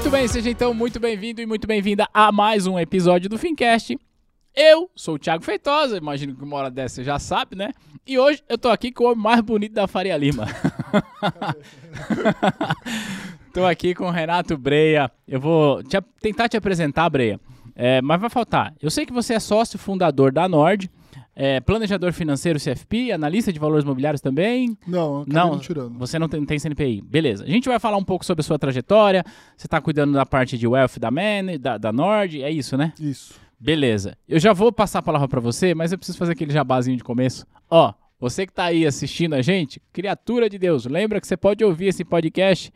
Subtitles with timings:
[0.00, 3.98] Muito bem, seja então muito bem-vindo e muito bem-vinda a mais um episódio do Fincast.
[4.56, 7.70] Eu sou o Thiago Feitosa, imagino que uma hora dessa você já sabe, né?
[8.06, 10.46] E hoje eu tô aqui com o homem mais bonito da Faria Lima.
[13.52, 15.12] tô aqui com o Renato Breia.
[15.28, 17.38] Eu vou te, tentar te apresentar, Breia,
[17.76, 18.72] é, mas vai faltar.
[18.80, 20.90] Eu sei que você é sócio fundador da Nord,
[21.42, 24.76] é, planejador financeiro CFP, analista de valores imobiliários também.
[24.86, 25.98] Não, Não, tirando.
[25.98, 27.00] Você não tem, não tem CNPI.
[27.00, 27.44] Beleza.
[27.44, 29.24] A gente vai falar um pouco sobre a sua trajetória.
[29.56, 32.42] Você está cuidando da parte de wealth da Man, da, da Nord.
[32.42, 32.92] É isso, né?
[33.00, 33.40] Isso.
[33.58, 34.18] Beleza.
[34.28, 37.02] Eu já vou passar a palavra para você, mas eu preciso fazer aquele jabazinho de
[37.02, 37.46] começo.
[37.70, 41.64] Ó, você que tá aí assistindo a gente, criatura de Deus, lembra que você pode
[41.64, 42.70] ouvir esse podcast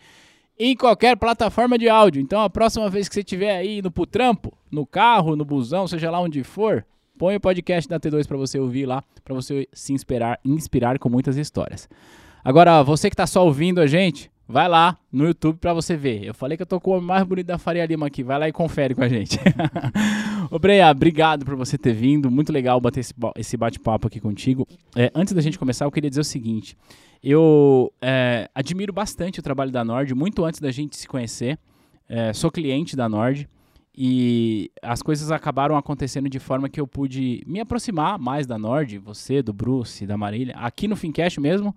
[0.58, 2.22] em qualquer plataforma de áudio.
[2.22, 5.86] Então, a próxima vez que você estiver aí indo pro trampo, no carro, no busão,
[5.86, 6.86] seja lá onde for,
[7.18, 11.08] põe o podcast da T2 para você ouvir lá, para você se inspirar, inspirar com
[11.08, 11.88] muitas histórias.
[12.44, 16.24] Agora, você que tá só ouvindo a gente, vai lá no YouTube para você ver.
[16.24, 18.22] Eu falei que eu tô com o homem mais bonito da Faria Lima aqui.
[18.22, 19.38] Vai lá e confere com a gente.
[20.50, 22.30] Ô, Breia, obrigado por você ter vindo.
[22.30, 24.66] Muito legal bater esse, esse bate-papo aqui contigo.
[24.94, 26.76] É, antes da gente começar, eu queria dizer o seguinte.
[27.22, 31.58] Eu é, admiro bastante o trabalho da Nord, muito antes da gente se conhecer.
[32.06, 33.48] É, sou cliente da Nord
[33.96, 38.98] e as coisas acabaram acontecendo de forma que eu pude me aproximar mais da Nord,
[38.98, 40.54] você, do Bruce, da Marília.
[40.56, 41.74] Aqui no Fincast mesmo,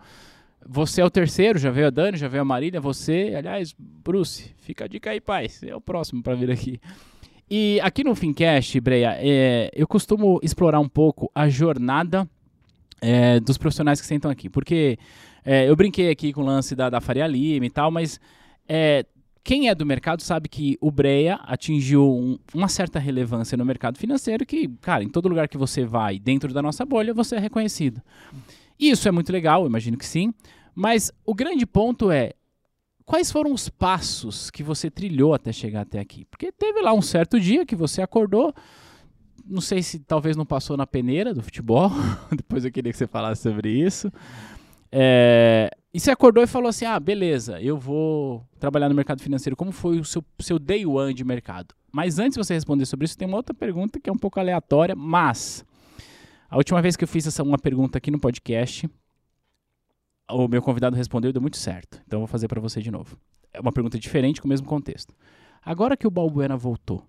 [0.65, 4.51] você é o terceiro, já veio a Dani, já veio a Marília, você, aliás, Bruce,
[4.57, 6.79] fica a dica aí, pai, você é o próximo para vir aqui.
[7.49, 12.27] E aqui no Fincast, Breia, é, eu costumo explorar um pouco a jornada
[12.99, 14.97] é, dos profissionais que sentam aqui, porque
[15.45, 18.19] é, eu brinquei aqui com o lance da, da Faria Lima e tal, mas
[18.67, 19.05] é,
[19.47, 23.97] quem é do mercado sabe que o Breia atingiu um- uma certa relevância no mercado
[23.97, 27.39] financeiro que, cara, em todo lugar que você vai, dentro da nossa bolha, você é
[27.39, 28.01] reconhecido.
[28.77, 30.33] Isso é muito legal, imagino que sim,
[30.75, 32.33] mas o grande ponto é
[33.05, 36.25] quais foram os passos que você trilhou até chegar até aqui?
[36.25, 38.53] Porque teve lá um certo dia que você acordou,
[39.45, 41.89] não sei se talvez não passou na peneira do futebol,
[42.35, 44.11] depois eu queria que você falasse sobre isso.
[44.91, 49.55] É, e você acordou e falou assim: ah, beleza, eu vou trabalhar no mercado financeiro.
[49.55, 51.73] Como foi o seu, seu day one de mercado?
[51.91, 54.39] Mas antes de você responder sobre isso, tem uma outra pergunta que é um pouco
[54.39, 55.65] aleatória, mas
[56.49, 58.89] a última vez que eu fiz essa uma pergunta aqui no podcast,
[60.29, 62.01] o meu convidado respondeu e deu muito certo.
[62.05, 63.17] Então eu vou fazer para você de novo.
[63.53, 65.15] É uma pergunta diferente com o mesmo contexto.
[65.63, 67.03] Agora que o Balbuena voltou,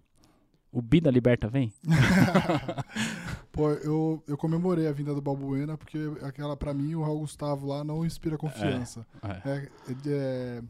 [0.73, 1.73] o Bi da Liberta vem?
[3.53, 7.67] Pô, eu, eu comemorei a vinda do Balbuena porque aquela, pra mim, o Raul Gustavo
[7.67, 9.05] lá não inspira confiança.
[9.23, 9.51] É.
[9.51, 9.69] É,
[10.07, 10.63] é,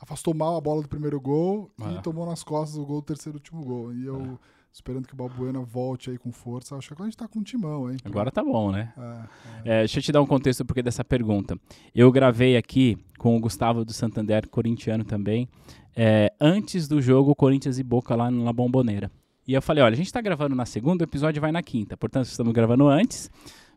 [0.00, 1.94] afastou mal a bola do primeiro gol É.
[1.94, 3.92] e tomou nas costas o gol do terceiro e último gol.
[3.92, 4.38] E eu,
[4.72, 7.40] esperando que o Balbuena volte aí com força, acho que agora a gente tá com
[7.40, 7.96] um timão, hein?
[8.04, 8.92] Agora tá bom, né?
[8.96, 9.22] É,
[9.64, 11.58] É, deixa eu te dar um contexto porque dessa pergunta.
[11.94, 15.48] Eu gravei aqui com o Gustavo do Santander, corintiano também,
[15.96, 19.10] é, antes do jogo Corinthians e Boca lá na Bomboneira.
[19.46, 21.96] E eu falei, olha, a gente tá gravando na segunda, o episódio vai na quinta.
[21.96, 23.30] Portanto, estamos gravando antes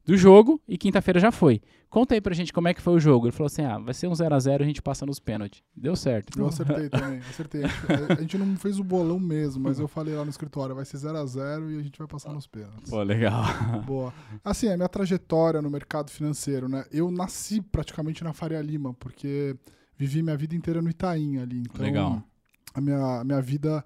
[0.06, 1.62] do jogo e quinta-feira já foi.
[1.90, 3.25] Conta aí pra gente como é que foi o jogo.
[3.25, 5.62] Ele falou assim, ah, vai ser um 0 a 0 a gente passa nos pênaltis.
[5.75, 6.40] Deu certo.
[6.40, 7.63] Eu acertei também, acertei.
[7.63, 10.75] A gente, a gente não fez o bolão mesmo, mas eu falei lá no escritório,
[10.75, 12.90] vai ser 0x0 e a gente vai passar nos pênaltis.
[12.90, 13.44] Pô, legal.
[13.86, 14.13] Boa.
[14.44, 16.86] Assim, a minha trajetória no mercado financeiro, né?
[16.91, 19.56] Eu nasci praticamente na Faria Lima, porque
[19.97, 21.59] vivi minha vida inteira no Itaim ali.
[21.62, 22.24] Então, Legal.
[22.74, 23.84] A minha, a minha vida,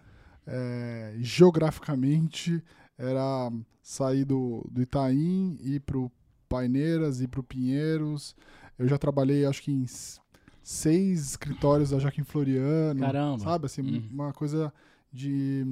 [0.48, 2.64] é, geograficamente,
[2.98, 6.12] era sair do, do Itaim, ir pro
[6.48, 8.36] Paineiras, ir pro Pinheiros.
[8.78, 9.86] Eu já trabalhei, acho que em
[10.62, 13.00] seis escritórios da Joaquim Floriano.
[13.00, 13.40] Caramba.
[13.40, 14.09] Sabe, assim, Uhum.
[14.12, 14.74] uma coisa
[15.12, 15.64] de,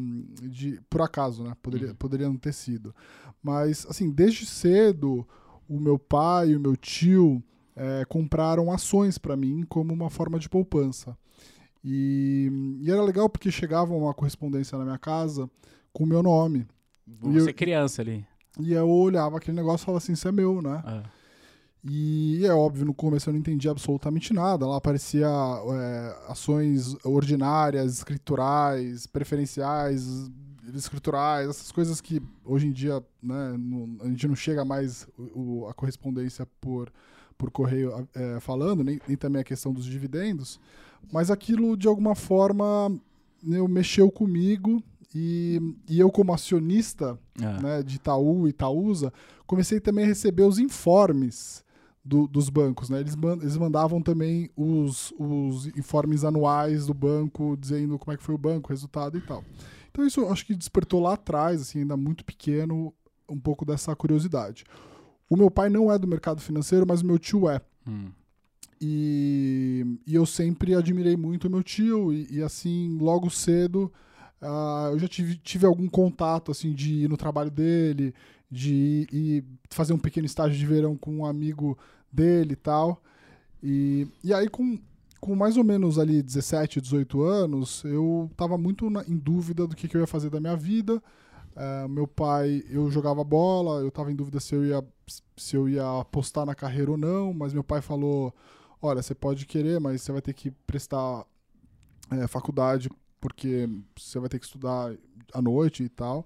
[0.42, 0.80] de...
[0.90, 1.56] Por acaso, né?
[1.62, 1.96] Poderia, Uhum.
[1.96, 2.94] poderia não ter sido.
[3.42, 5.28] Mas, assim, desde cedo,
[5.68, 7.42] o meu pai e o meu tio
[7.76, 11.18] eh, compraram ações para mim como uma forma de poupança.
[11.84, 15.50] E, e era legal porque chegava uma correspondência na minha casa
[15.92, 16.68] com o meu nome.
[17.22, 18.25] Você eu- criança ali.
[18.59, 20.81] E eu olhava aquele negócio e falava assim, isso é meu, né?
[20.86, 21.03] Ah,
[21.84, 24.68] E é óbvio, no começo eu não entendia absolutamente nada.
[24.68, 30.29] Lá aparecia é, ações ordinárias, escriturais, preferenciais,
[30.76, 35.66] escriturais, essas coisas que hoje em dia né, não- a gente não chega mais o-
[35.67, 36.91] a correspondência por,
[37.38, 40.59] por correio é, falando, nem, nem também a questão dos dividendos.
[41.12, 42.92] Mas aquilo, de alguma forma,
[43.48, 44.82] eu mexeu comigo
[45.14, 45.59] e,
[45.90, 47.62] e eu, como acionista ah.
[47.62, 49.12] né, de Itaú e Itaúsa,
[49.46, 51.64] comecei também a receber os informes
[52.03, 52.90] do- dos bancos.
[52.90, 53.00] Né?
[53.02, 58.24] Eles, man- eles mandavam também os, os informes anuais do banco, dizendo como é que
[58.24, 59.44] foi o banco, o resultado e tal.
[59.92, 62.94] Então isso eu acho que despertou lá atrás, assim, ainda muito pequeno,
[63.30, 64.64] um pouco dessa curiosidade.
[65.30, 67.59] O meu pai não é do mercado financeiro, mas o meu tio é.
[67.88, 68.09] Hum.
[68.83, 73.91] E, e eu sempre admirei muito meu tio, e, e assim, logo cedo,
[74.41, 78.11] uh, eu já tive, tive algum contato, assim, de ir no trabalho dele,
[78.49, 81.78] de ir, ir fazer um pequeno estágio de verão com um amigo
[82.11, 83.03] dele e tal.
[83.61, 84.79] E, e aí, com,
[85.19, 89.75] com mais ou menos ali 17, 18 anos, eu tava muito na, em dúvida do
[89.75, 91.01] que, que eu ia fazer da minha vida.
[91.55, 94.83] Uh, meu pai, eu jogava bola, eu estava em dúvida se eu, ia,
[95.37, 98.33] se eu ia apostar na carreira ou não, mas meu pai falou:
[98.81, 101.25] olha, você pode querer, mas você vai ter que prestar
[102.11, 102.89] é, faculdade
[103.19, 104.93] porque você vai ter que estudar
[105.33, 106.25] à noite e tal.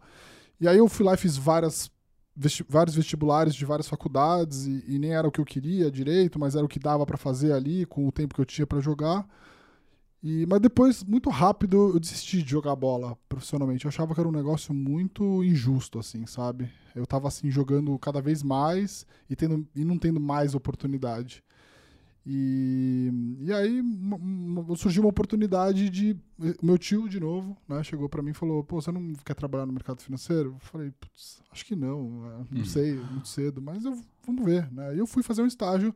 [0.60, 1.92] E aí eu fui lá e fiz várias,
[2.36, 6.40] vesti vários vestibulares de várias faculdades e, e, nem era o que eu queria direito,
[6.40, 8.80] mas era o que dava para fazer ali com o tempo que eu tinha para
[8.80, 9.28] jogar.
[10.24, 13.86] E, mas depois, muito rápido, eu desisti de jogar bola profissionalmente.
[13.86, 16.68] Eu achava que era um negócio muito injusto, assim, sabe?
[16.96, 21.44] Eu tava, assim, jogando cada vez mais e, tendo, e não tendo mais oportunidade.
[22.28, 23.12] E,
[23.42, 23.84] e aí
[24.78, 26.18] surgiu uma oportunidade de.
[26.62, 29.68] Meu tio, de novo, né, chegou para mim e falou: Pô, você não quer trabalhar
[29.68, 30.56] no mercado financeiro?
[30.56, 30.92] Eu falei:
[31.52, 32.66] Acho que não, né, não hum.
[32.66, 34.72] sei, muito cedo, mas eu, vamos ver.
[34.72, 34.96] Né?
[34.96, 35.94] E eu fui fazer um estágio,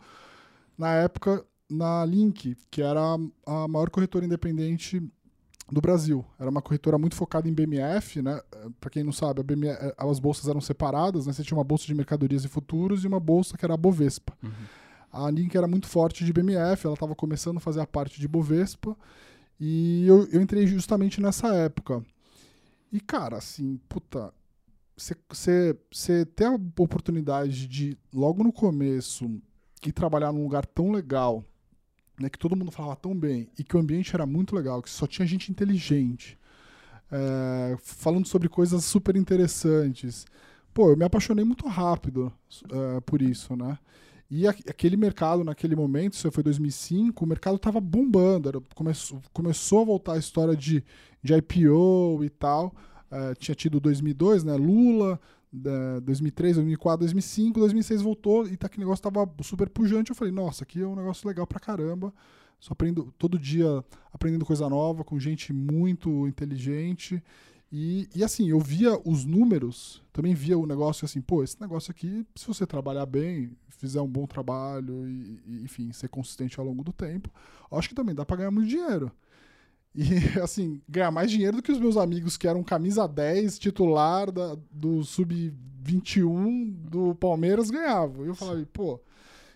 [0.77, 3.01] na época, na Link, que era
[3.47, 5.01] a maior corretora independente
[5.71, 6.23] do Brasil.
[6.39, 8.39] Era uma corretora muito focada em BMF, né?
[8.79, 11.33] Para quem não sabe, BMF, eh, as bolsas eram separadas, né?
[11.33, 14.37] Você tinha uma bolsa de mercadorias e futuros e uma bolsa que era a Bovespa.
[14.43, 14.51] Uhum.
[15.11, 18.27] A Link era muito forte de BMF, ela estava começando a fazer a parte de
[18.27, 18.95] Bovespa,
[19.59, 22.03] e eu, eu entrei justamente nessa época.
[22.91, 24.33] E, cara, assim, puta,
[24.95, 29.29] você ter a oportunidade de, logo no começo,
[29.85, 31.43] ir trabalhar num lugar tão legal,
[32.19, 34.89] né, que todo mundo falava tão bem, e que o ambiente era muito legal, que
[34.89, 36.37] só tinha gente inteligente,
[37.11, 40.25] é, falando sobre coisas super interessantes.
[40.73, 42.31] Pô, eu me apaixonei muito rápido
[42.69, 43.77] é, por isso, né?
[44.31, 48.47] E aquele mercado, naquele momento, isso foi 2005, o mercado estava bombando.
[48.47, 48.61] Era,
[49.33, 50.83] começou, a voltar a história de,
[51.23, 52.75] de IPO e tal.
[53.11, 54.55] Uh, tinha tido 2002, né?
[54.55, 55.19] Lula,
[55.51, 60.11] uh, 2003, 2004, 2005, 2006 voltou e tá, aquele negócio estava super pujante.
[60.11, 62.13] Eu falei, nossa, aqui é um negócio legal pra caramba.
[62.59, 63.83] Só aprendo todo dia
[64.13, 67.23] aprendendo coisa nova, com gente muito inteligente.
[67.71, 71.91] E, e assim, eu via os números, também via o negócio assim, pô, esse negócio
[71.91, 76.65] aqui, se você trabalhar bem, fizer um bom trabalho e, e enfim, ser consistente ao
[76.65, 77.31] longo do tempo,
[77.71, 79.11] acho que também dá para ganhar muito dinheiro.
[79.95, 80.03] E,
[80.43, 84.57] assim, ganhar mais dinheiro do que os meus amigos que eram camisa 10, titular da,
[84.69, 88.25] do sub-21 do Palmeiras ganhavam.
[88.25, 88.99] E eu falava, pô.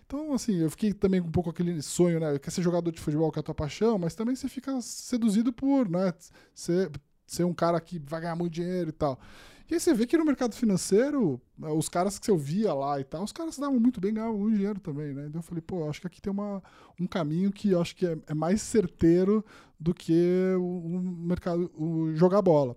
[0.06, 2.38] Então, assim, eu fiquei também com um pouco aquele sonho, né?
[2.40, 5.52] Quer ser jogador de futebol que é a tua paixão, mas também você fica seduzido
[5.52, 6.14] por, né?
[6.54, 6.92] Ser,
[7.25, 9.20] ser um cara que vai ganhar muito dinheiro e tal.
[9.69, 13.00] E aí você vê que no mercado financeiro, né, os caras que você ouvia lá
[13.00, 15.25] e tal, os caras davam muito bem, ganhavam muito dinheiro também, né?
[15.27, 16.62] Então eu falei, pô, acho que aqui tem uma,
[17.00, 19.44] um caminho que eu acho que é, é mais certeiro
[19.80, 22.75] do que o, o mercado, o jogar bola.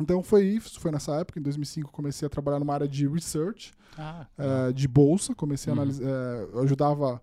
[0.00, 3.72] Então foi isso, foi nessa época, em 2005 comecei a trabalhar numa área de research,
[3.96, 5.82] ah, é, de bolsa, comecei a uhum.
[5.82, 7.22] analisar, é, eu ajudava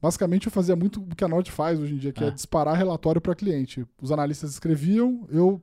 [0.00, 2.30] Basicamente, eu fazia muito o que a Nord faz hoje em dia, que é, é
[2.30, 3.84] disparar relatório para cliente.
[4.00, 5.60] Os analistas escreviam, eu,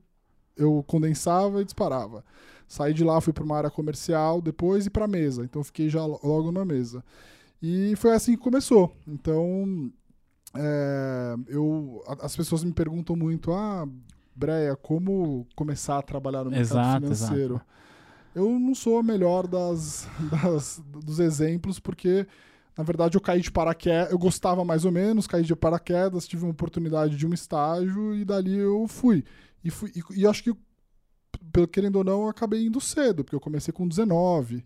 [0.57, 2.24] eu condensava e disparava.
[2.67, 5.44] Saí de lá, fui para uma área comercial depois e para mesa.
[5.44, 7.03] Então fiquei já logo na mesa.
[7.62, 8.95] E foi assim que começou.
[9.07, 9.91] Então,
[10.56, 13.88] é, eu, as pessoas me perguntam muito: ah,
[14.36, 17.53] Breia, como começar a trabalhar no mercado exato, financeiro?
[17.55, 17.65] Exato.
[18.36, 22.27] Eu não sou a melhor das, das, dos exemplos, porque
[22.77, 26.43] na verdade eu caí de paraquedas, eu gostava mais ou menos, caí de paraquedas, tive
[26.43, 29.24] uma oportunidade de um estágio e dali eu fui.
[29.63, 30.53] E, fui, e, e acho que
[31.52, 34.66] pelo querendo ou não, eu acabei indo cedo, porque eu comecei com 19.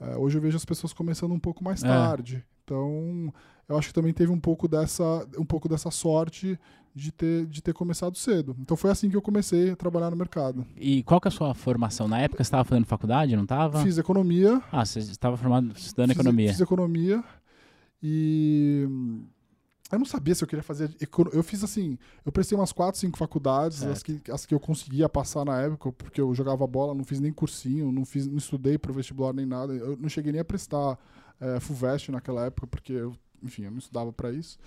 [0.00, 1.88] É, hoje eu vejo as pessoas começando um pouco mais é.
[1.88, 2.44] tarde.
[2.64, 3.32] Então,
[3.68, 6.58] eu acho que também teve um pouco dessa, um pouco dessa sorte
[6.94, 8.56] de ter, de ter começado cedo.
[8.60, 10.64] Então foi assim que eu comecei a trabalhar no mercado.
[10.76, 12.06] E qual que é a sua formação?
[12.06, 13.82] Na época você estava fazendo faculdade, não estava?
[13.82, 14.62] Fiz economia.
[14.70, 16.48] Ah, você estava formado estudando fiz, economia.
[16.50, 17.24] Fiz economia.
[18.02, 18.88] E
[19.92, 20.90] eu não sabia se eu queria fazer.
[21.32, 25.08] Eu fiz assim, eu prestei umas 4, 5 faculdades, as que, as que eu conseguia
[25.08, 28.78] passar na época, porque eu jogava bola, não fiz nem cursinho, não, fiz, não estudei
[28.78, 29.74] pro vestibular nem nada.
[29.74, 30.98] Eu não cheguei nem a prestar
[31.40, 34.58] é, FUVEST naquela época, porque eu, enfim, eu não estudava para isso.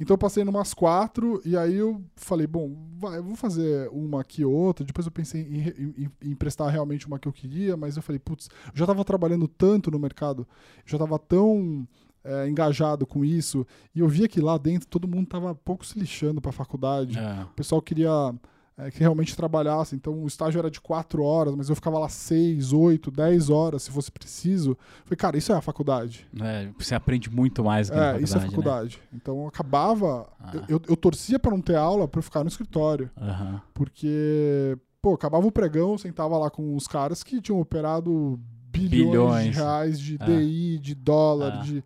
[0.00, 4.20] Então eu passei numas quatro, e aí eu falei, bom, vai, eu vou fazer uma
[4.22, 4.84] aqui ou outra.
[4.84, 8.18] Depois eu pensei em, em, em, prestar realmente uma que eu queria, mas eu falei,
[8.18, 10.48] putz, eu já estava trabalhando tanto no mercado,
[10.84, 11.86] já estava tão
[12.24, 13.66] é, engajado com isso.
[13.94, 17.18] E eu via que lá dentro todo mundo tava pouco se lixando para a faculdade.
[17.18, 17.42] É.
[17.44, 18.34] O pessoal queria
[18.78, 19.94] é, que realmente trabalhasse.
[19.94, 23.82] Então o estágio era de quatro horas, mas eu ficava lá seis, oito, dez horas,
[23.82, 24.76] se fosse preciso.
[25.04, 26.26] Falei, cara, isso é a faculdade.
[26.40, 28.46] É, você aprende muito mais que na É, faculdade, isso é né?
[28.46, 29.02] faculdade.
[29.12, 30.28] Então acabava.
[30.40, 30.52] Ah.
[30.54, 33.10] Eu, eu, eu torcia para não ter aula para ficar no escritório.
[33.20, 33.60] Aham.
[33.74, 39.44] Porque, pô, acabava o pregão, sentava lá com os caras que tinham operado bilhões, Bilhões.
[39.44, 40.24] de reais de Ah.
[40.24, 41.62] DI, de dólar, Ah.
[41.62, 41.84] de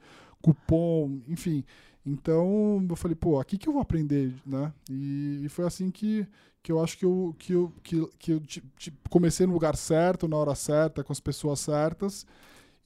[0.54, 1.64] cupom, enfim.
[2.04, 4.72] Então eu falei, pô, aqui que eu vou aprender, né?
[4.90, 6.26] E, e foi assim que,
[6.62, 8.42] que eu acho que eu, que eu, que, que eu
[9.10, 12.24] comecei no lugar certo, na hora certa, com as pessoas certas.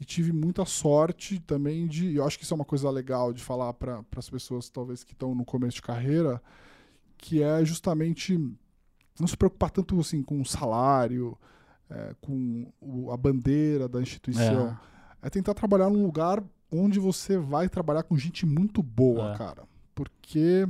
[0.01, 2.15] E tive muita sorte também de.
[2.15, 5.13] Eu acho que isso é uma coisa legal de falar para as pessoas, talvez, que
[5.13, 6.43] estão no começo de carreira,
[7.19, 8.39] que é justamente
[9.19, 11.37] não se preocupar tanto assim com o salário,
[11.91, 14.79] é, com o- a bandeira da instituição.
[15.23, 15.29] É.
[15.29, 19.39] tentar trabalhar num lugar onde você vai trabalhar com gente muito boa, É.
[19.39, 19.63] cara.
[19.95, 20.67] Porque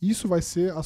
[0.00, 0.82] isso vai ser a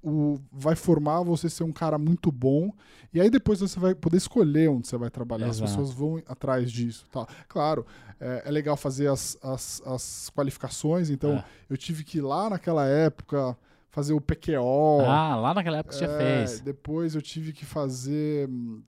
[0.00, 2.70] o, vai formar você ser um cara muito bom.
[3.12, 5.48] E aí depois você vai poder escolher onde você vai trabalhar.
[5.48, 5.64] Exato.
[5.64, 7.04] As pessoas vão atrás disso.
[7.10, 7.26] Tá.
[7.48, 7.84] Claro,
[8.20, 11.10] é, é legal fazer as, as, as qualificações.
[11.10, 11.44] Então, É.
[11.68, 13.58] eu tive que ir lá naquela época
[13.90, 15.00] fazer o PQO.
[15.04, 16.60] Ah, lá naquela época você já É, fez.
[16.60, 18.80] Depois eu tive que fazer hum,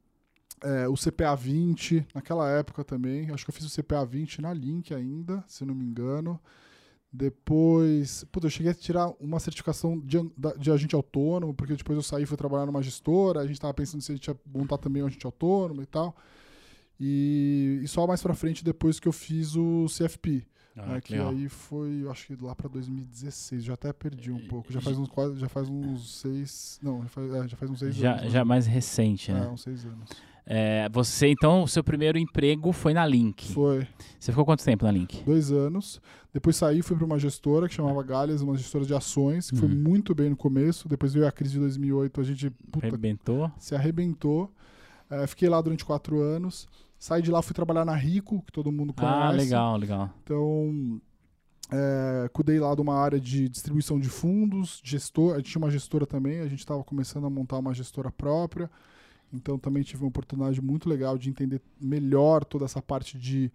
[0.63, 3.31] é, o CPA 20, naquela época também.
[3.31, 6.39] Acho que eu fiz o CPA 20 na Link ainda, se não me engano.
[7.13, 10.19] Depois, puta, eu cheguei a tirar uma certificação de,
[10.59, 13.41] de agente autônomo, porque depois eu saí e fui trabalhar numa gestora.
[13.41, 16.17] A gente tava pensando se a gente ia montar também um agente autônomo e tal.
[16.99, 20.47] E, e só mais pra frente, depois que eu fiz o CFP.
[20.77, 21.31] Ah, né, que legal.
[21.31, 24.73] aí foi, eu acho que lá pra 2016, já até perdi um pouco.
[24.73, 27.79] Já faz uns quase, já faz uns seis, não, já faz, é, já faz uns
[27.81, 28.33] seis Já, anos.
[28.33, 28.45] já né?
[28.45, 29.49] mais recente, É, né?
[29.49, 30.09] uns seis anos.
[30.53, 33.53] É, você, então, o seu primeiro emprego foi na Link.
[33.53, 33.87] Foi
[34.19, 35.23] Você ficou quanto tempo na Link?
[35.25, 36.01] dois anos.
[36.35, 39.69] Depois saí, fui pra uma gestora que chamava Galhas, uma gestora de ações, que foi
[39.69, 39.75] Uhum.
[39.77, 40.89] muito bem no começo.
[40.89, 43.51] Depois veio a crise de 2008, a gente puta, Arrebentou?
[43.59, 44.53] se arrebentou.
[45.09, 46.69] É, fiquei lá durante quatro anos.
[46.99, 49.17] Saí de lá, fui trabalhar na Rico, que todo mundo conhece.
[49.17, 50.11] Ah, legal, legal.
[50.25, 51.01] Então,
[51.73, 55.71] é, cuidei lá de uma área de distribuição de fundos, gestor, a gente tinha uma
[55.71, 58.69] gestora também, a gente estava começando a montar uma gestora própria,
[59.33, 63.51] então também tive uma oportunidade muito legal de entender melhor toda essa parte de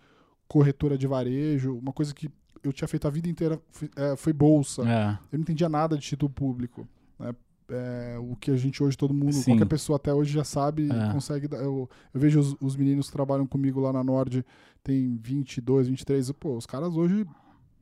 [0.47, 2.29] corretora de varejo, uma coisa que
[2.63, 5.97] eu tinha feito a vida inteira foi, é, foi bolsa, É, eu não entendia nada
[5.97, 6.87] de título público,
[7.19, 7.33] né?
[7.67, 9.51] É, o que a gente hoje, todo mundo, Sim.
[9.51, 11.11] qualquer pessoa até hoje já sabe, É.
[11.11, 11.47] consegue.
[11.51, 14.45] Eu, eu vejo os, os meninos que trabalham comigo lá na Nord,
[14.83, 16.31] tem 22, 23.
[16.33, 17.25] Pô, os caras hoje.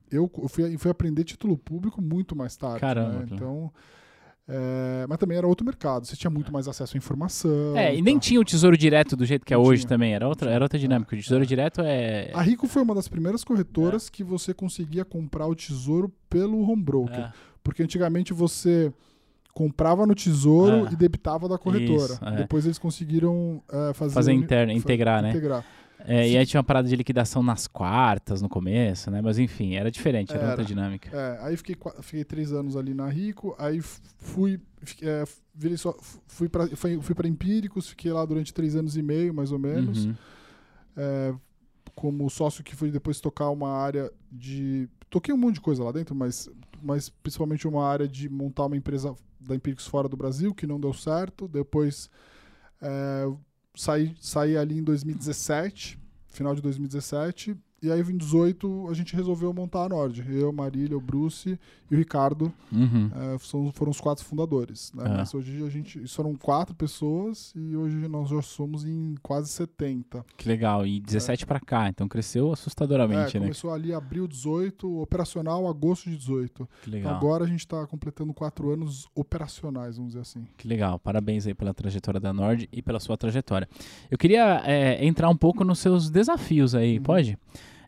[0.09, 2.79] Eu, eu fui, fui aprender título público muito mais tarde.
[2.79, 3.27] Caramba, né?
[3.29, 3.73] Então.
[4.47, 6.05] É, mas também era outro mercado.
[6.05, 7.77] Você tinha muito mais acesso à informação.
[7.77, 8.21] É, e nem tal.
[8.21, 9.89] tinha o Tesouro Direto do jeito que é Não hoje tinha.
[9.89, 10.13] também.
[10.13, 11.15] Era outra, era outra dinâmica.
[11.15, 11.47] O Tesouro É.
[11.47, 12.29] Direto é.
[12.33, 16.83] A Rico foi uma das primeiras corretoras que você conseguia comprar o tesouro pelo home
[16.83, 17.19] broker.
[17.19, 17.31] é.
[17.63, 18.91] Porque antigamente você
[19.53, 22.13] comprava no tesouro e debitava da corretora.
[22.13, 22.31] Isso, é.
[22.37, 24.13] Depois eles conseguiram é, fazer.
[24.13, 25.29] Fazer interna, fa- integrar, né?
[25.29, 25.63] Integrar.
[26.05, 29.21] É, e aí tinha uma parada de liquidação nas quartas no começo, né?
[29.21, 30.49] Mas enfim, era diferente, era, Era.
[30.51, 31.09] outra dinâmica.
[31.15, 34.59] É, aí fiquei, fiquei três anos ali na Rico, aí fui,
[35.01, 35.23] é,
[35.55, 35.95] virei só,
[36.27, 39.59] fui para fui, fui pra Empíricos, fiquei lá durante três anos e meio, mais ou
[39.59, 40.05] menos.
[40.05, 40.15] Uhum.
[40.97, 41.33] É,
[41.95, 44.89] como sócio que fui depois tocar uma área de.
[45.09, 46.49] Toquei um monte de coisa lá dentro, mas,
[46.81, 50.79] mas principalmente uma área de montar uma empresa da Empíricos fora do Brasil, que não
[50.79, 51.47] deu certo.
[51.47, 52.09] Depois
[52.81, 53.31] é,
[53.75, 55.99] saí, saí ali em 2017,
[56.29, 57.57] final de 2017.
[57.83, 60.23] E aí, em 2018, a gente resolveu montar a Nord.
[60.33, 61.59] Eu, Marília, o Bruce
[61.91, 63.09] e o Ricardo Uhum.
[63.13, 64.91] é, são- foram os quatro fundadores.
[64.95, 65.03] Né?
[65.05, 65.13] Ah.
[65.17, 66.01] Mas hoje a gente.
[66.01, 70.25] Isso foram quatro pessoas e hoje nós já somos em quase 70.
[70.37, 70.87] Que legal.
[70.87, 73.45] E 17 pra cá, então cresceu assustadoramente, É, né?
[73.47, 76.67] começou ali abril 18, operacional agosto de 18.
[76.83, 77.13] Que legal.
[77.15, 80.47] Agora a gente está completando quatro anos operacionais, vamos dizer assim.
[80.57, 83.67] Que legal, parabéns aí pela trajetória da Nord e pela sua trajetória.
[84.09, 87.03] Eu queria é, entrar um pouco nos seus desafios aí, Uhum.
[87.03, 87.37] pode?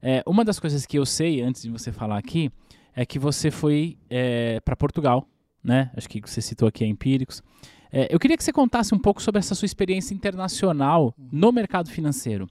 [0.07, 2.51] É, uma das coisas que eu sei, antes de você falar aqui,
[2.95, 3.97] é que você foi
[4.63, 5.27] para Portugal,
[5.63, 5.89] né?
[5.97, 7.41] Acho que você citou aqui a Empíricos.
[7.91, 11.89] É, eu queria que você contasse um pouco sobre essa sua experiência internacional no mercado
[11.89, 12.47] financeiro.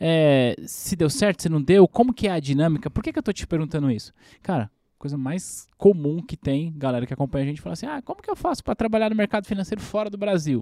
[0.00, 2.90] É, se deu certo, se não deu, como que é a dinâmica?
[2.90, 4.12] Por que, que eu tô te perguntando isso?
[4.42, 4.68] Cara,
[4.98, 8.30] coisa mais comum que tem, galera que acompanha a gente fala assim: ah, como que
[8.30, 10.60] eu faço para trabalhar no mercado financeiro fora do Brasil?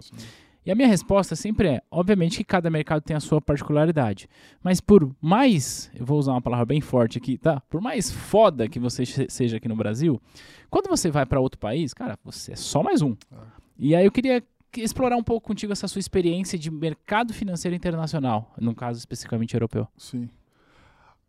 [0.69, 4.29] E a minha resposta sempre é: obviamente que cada mercado tem a sua particularidade.
[4.63, 7.61] Mas por mais, eu vou usar uma palavra bem forte aqui, tá?
[7.71, 10.21] Por mais foda que você se- seja aqui no Brasil,
[10.69, 13.13] quando você vai para outro país, cara, você é só mais um.
[13.33, 13.37] É.
[13.79, 17.75] E aí eu queria que- explorar um pouco contigo essa sua experiência de mercado financeiro
[17.75, 19.89] internacional, no caso especificamente europeu.
[19.97, 20.29] Sim.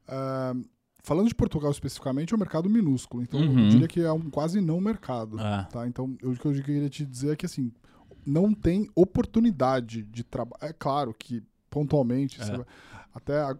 [0.05, 0.53] Ah,
[1.01, 3.23] falando de Portugal especificamente, é um mercado minúsculo.
[3.23, 3.63] Então Uhum.
[3.65, 5.37] eu diria que é um quase não mercado.
[5.39, 5.87] Ah, Tá?
[5.87, 7.71] Então eu- o que eu queria te dizer é que assim.
[8.29, 10.61] Não tem oportunidade de trabalho.
[10.63, 12.45] É claro que pontualmente, É.
[12.45, 12.65] vai-
[13.13, 13.57] até a-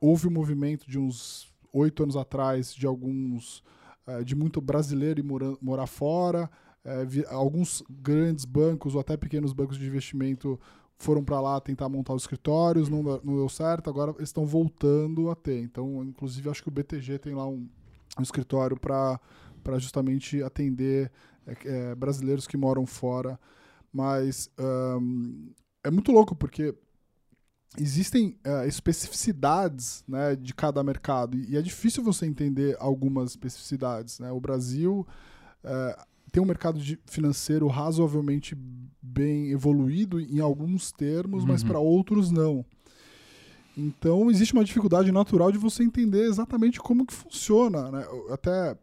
[0.00, 3.62] houve um movimento de uns oito anos atrás de alguns
[4.06, 6.50] eh, de muito brasileiro ir mora- morar fora.
[6.84, 10.58] eh, vi- alguns grandes bancos ou até pequenos bancos de investimento
[10.98, 13.88] foram para lá tentar montar os escritórios, não, deu- não deu certo.
[13.88, 15.60] Agora estão voltando a ter.
[15.62, 17.68] Então, inclusive, acho que o BTG tem lá um,
[18.18, 19.20] um escritório para
[19.78, 21.12] justamente atender
[21.46, 23.38] eh, eh, brasileiros que moram fora.
[23.92, 25.50] Mas ahn,
[25.84, 26.74] é muito louco porque
[27.78, 34.18] existem eh, especificidades né, de cada mercado e é difícil você entender algumas especificidades.
[34.18, 34.30] Né?
[34.30, 35.06] O Brasil
[35.64, 35.98] eh,
[36.30, 38.56] tem um mercado financeiro razoavelmente
[39.00, 41.68] bem evoluído em alguns termos, mas Uhum.
[41.68, 42.64] para outros não.
[43.76, 48.06] Então existe uma dificuldade natural de você entender exatamente como que funciona, né?
[48.30, 48.76] Até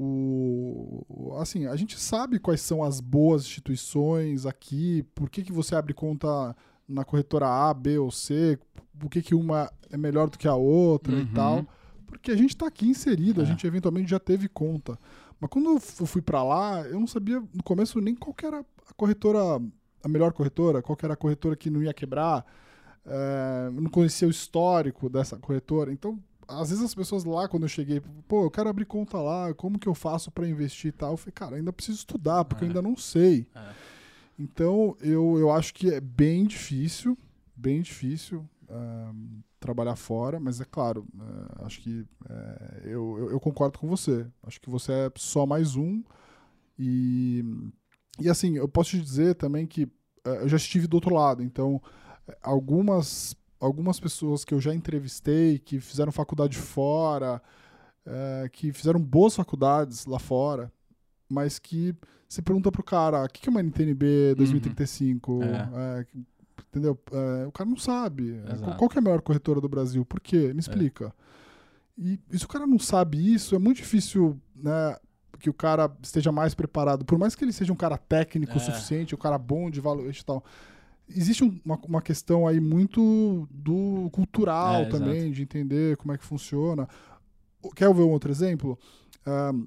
[0.00, 5.74] o assim, a gente sabe quais são as boas instituições aqui, por que, que você
[5.74, 6.54] abre conta
[6.88, 8.58] na corretora A, B ou C,
[8.98, 11.20] por que, que uma é melhor do que a outra Uhum.
[11.22, 11.66] e tal.
[12.06, 13.46] Porque a gente está aqui inserido, a É.
[13.46, 14.98] gente eventualmente já teve conta.
[15.40, 18.46] Mas quando eu fu- fui para lá, eu não sabia no começo nem qual que
[18.46, 19.38] era a corretora,
[20.02, 22.44] a melhor corretora, qual era a corretora que não ia quebrar.
[23.06, 25.92] É, não conhecia o histórico dessa corretora.
[25.92, 29.52] Então, às vezes as pessoas lá, quando eu cheguei, pô, eu quero abrir conta lá,
[29.54, 31.12] como que eu faço para investir e tal?
[31.12, 32.70] Eu falei, cara, ainda preciso estudar, porque eu É.
[32.70, 33.46] ainda não sei.
[33.54, 33.72] É.
[34.38, 37.16] Então, eu, eu acho que é bem difícil,
[37.54, 41.04] bem difícil ahn, trabalhar fora, mas é claro,
[41.60, 44.26] é, acho que é, eu, eu, eu concordo com você.
[44.44, 46.02] Acho que você é só mais um.
[46.78, 47.44] E,
[48.20, 49.88] e assim, eu posso te dizer também que
[50.24, 51.82] é, eu já estive do outro lado, então
[52.42, 57.42] algumas, algumas pessoas que eu já entrevistei, que fizeram faculdade fora,
[58.06, 60.72] é, que fizeram boas faculdades lá fora,
[61.28, 61.94] mas que
[62.28, 65.40] você pergunta pro cara, o que que é uma NTNB 2035?
[65.42, 66.24] É, que-
[66.68, 66.98] entendeu?
[67.12, 68.34] É, o cara não sabe.
[68.48, 68.76] É, Exato.
[68.76, 70.04] qual, que é a melhor corretora do Brasil?
[70.04, 70.52] Por quê?
[70.52, 71.12] Me explica.
[71.96, 74.96] E, e se o cara não sabe isso, é muito difícil, né?
[75.40, 77.04] Que o cara esteja mais preparado.
[77.04, 78.60] Por mais que ele seja um cara técnico o É.
[78.60, 80.44] suficiente, um cara bom de valor e tal.
[81.08, 86.18] Existe um- uma, uma questão aí muito do cultural É, também, de entender como é
[86.18, 86.88] que funciona.
[87.74, 88.78] Quer ver um outro exemplo?
[89.26, 89.66] Ahn,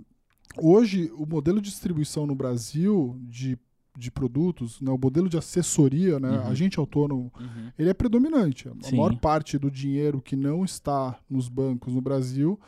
[0.57, 3.57] hoje, o modelo de distribuição no Brasil de,
[3.97, 6.47] de produtos, né, o modelo de assessoria, né, Uhum.
[6.47, 7.71] agente autônomo, Uhum.
[7.77, 8.69] ele é predominante.
[8.69, 8.97] A Sim.
[8.97, 12.59] maior parte do dinheiro que não está nos bancos no Brasil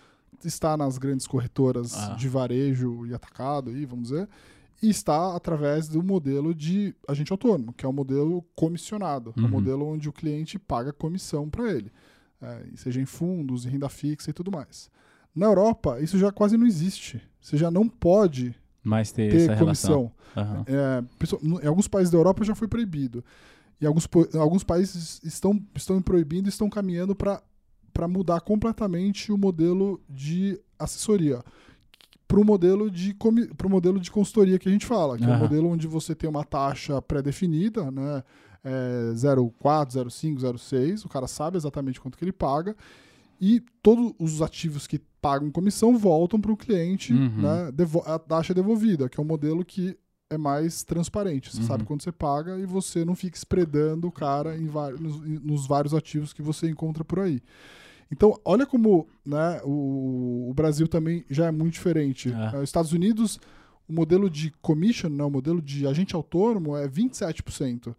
[0.43, 2.15] está nas grandes corretoras Ah.
[2.15, 4.27] de varejo e atacado, aí, vamos dizer,
[4.81, 9.45] e está através do modelo de agente autônomo, que é o modelo comissionado, é Uhum.
[9.47, 11.91] o modelo onde o cliente paga comissão para ele,
[12.41, 14.89] é, seja em fundos, em renda fixa e tudo mais.
[15.35, 17.21] Na Europa, isso já quase não existe.
[17.41, 20.09] Você já não pode Mas ter, ter essa relação.
[20.09, 20.11] comissão.
[20.35, 20.65] Aham.
[20.67, 23.23] É, em alguns países da Europa já foi proibido.
[23.81, 24.07] E alguns,
[24.39, 31.43] alguns países estão, estão proibindo e estão caminhando para mudar completamente o modelo de assessoria.
[32.27, 33.15] Para o modelo, de
[33.57, 35.39] pro modelo de consultoria que a gente fala, que é um Aham.
[35.39, 38.23] modelo onde você tem uma taxa pré-definida, né?
[38.63, 42.75] É 0,4, 0,5, 0,6, o cara sabe exatamente quanto que ele paga,
[43.39, 47.41] e todos os ativos que pagam comissão voltam para o cliente, Uhum.
[47.41, 47.71] né?
[48.05, 49.97] a taxa é devolvida, que é um modelo que
[50.29, 51.51] é mais transparente.
[51.53, 51.67] Você Uhum.
[51.67, 55.67] sabe quando você paga e você não fica espredando o cara em vários, nos, nos
[55.67, 57.41] vários ativos que você encontra por aí.
[58.13, 62.31] Então, olha como né, o, o Brasil também já é muito diferente.
[62.31, 62.57] É.
[62.57, 63.39] Os Estados Unidos,
[63.89, 67.93] o modelo de commission, né, o modelo de agente autônomo é 27%.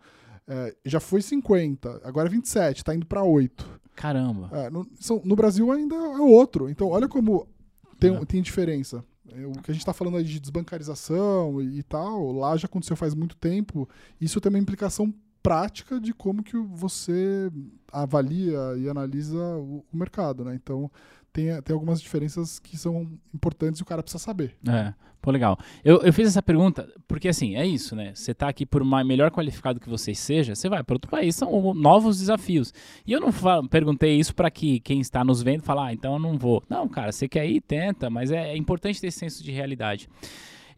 [0.47, 3.65] Eh, já foi 50%, agora é 27%, está indo para 8%.
[3.97, 4.49] Caramba.
[4.53, 6.69] É, no, são- no Brasil ainda é outro.
[6.69, 7.47] Então, olha como
[7.99, 8.25] tem, É.
[8.25, 9.05] tem diferença.
[9.31, 12.67] É, O que a gente está falando aí de desbancarização e, e tal, lá já
[12.67, 13.89] aconteceu faz muito tempo.
[14.21, 15.13] Isso tem uma implicação
[15.45, 17.53] prática de como que você
[17.93, 20.55] avalia e analisa o, o mercado, né?
[20.55, 20.91] Então,
[21.35, 24.57] tem, tem algumas diferenças que são importantes e o cara precisa saber.
[24.67, 25.59] É, pô, legal.
[25.85, 28.13] Eu, eu fiz essa pergunta porque, assim, é isso, né?
[28.15, 31.37] Você tá aqui por mais melhor qualificado que você seja, você vai para outro país,
[31.37, 32.73] são novos desafios.
[33.07, 33.31] E eu não
[33.69, 36.63] perguntei isso para que quem está nos vendo falar, ah, então eu não vou.
[36.71, 40.09] Não, cara, você quer ir, tenta, mas é, é importante ter esse senso de realidade.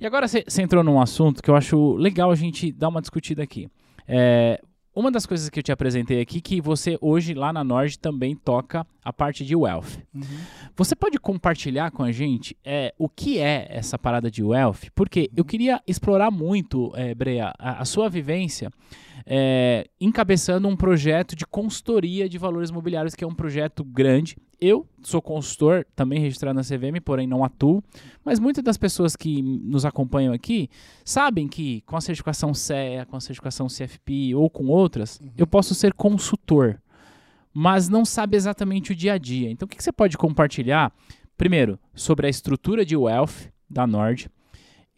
[0.00, 3.44] E agora você entrou num assunto que eu acho legal a gente dar uma discutida
[3.44, 3.70] aqui.
[4.08, 4.60] É,
[4.96, 8.34] uma das coisas que eu te apresentei aqui, que você hoje lá na Nord também
[8.34, 9.98] toca a parte de wealth.
[10.74, 14.88] Você pode compartilhar com a gente é, o que é essa parada de wealth?
[14.94, 18.70] Porque eu queria explorar muito, é, Brea, a, a sua vivência
[19.26, 24.86] é, encabeçando um projeto de consultoria de valores imobiliários, que é um projeto grande eu
[25.02, 27.82] sou consultor, também registrado na CVM, porém não atuo,
[28.24, 30.68] mas muitas das pessoas que nos acompanham aqui
[31.04, 35.30] sabem que com a certificação CEA, com a certificação CFP ou com outras, Uhum.
[35.36, 36.80] eu posso ser consultor,
[37.52, 39.50] mas não sabe exatamente o dia a dia.
[39.50, 40.92] Então, o que, que você pode compartilhar?
[41.36, 44.30] Primeiro, sobre a estrutura de wealth da Nord.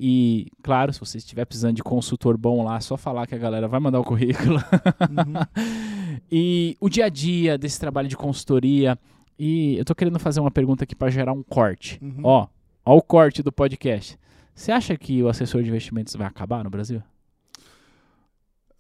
[0.01, 3.39] E, claro, se você estiver precisando de consultor bom lá, é só falar que a
[3.39, 4.57] galera vai mandar o currículo.
[4.57, 5.35] Uhum.
[6.31, 8.97] e o dia a dia desse trabalho de consultoria.
[9.39, 11.99] E eu tô querendo fazer uma pergunta aqui para gerar um corte.
[12.03, 12.21] Uhum.
[12.25, 12.49] Ó,
[12.85, 14.19] ó o corte do podcast.
[14.55, 17.03] Você acha que o assessor de investimentos vai acabar no Brasil?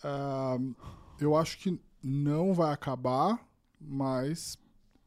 [0.03, 0.59] Ah,
[1.21, 3.39] eu acho que não vai acabar,
[3.81, 4.59] mas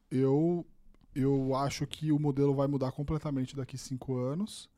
[0.09, 0.65] eu,
[1.13, 4.69] eu acho que o modelo vai mudar completamente daqui cinco anos.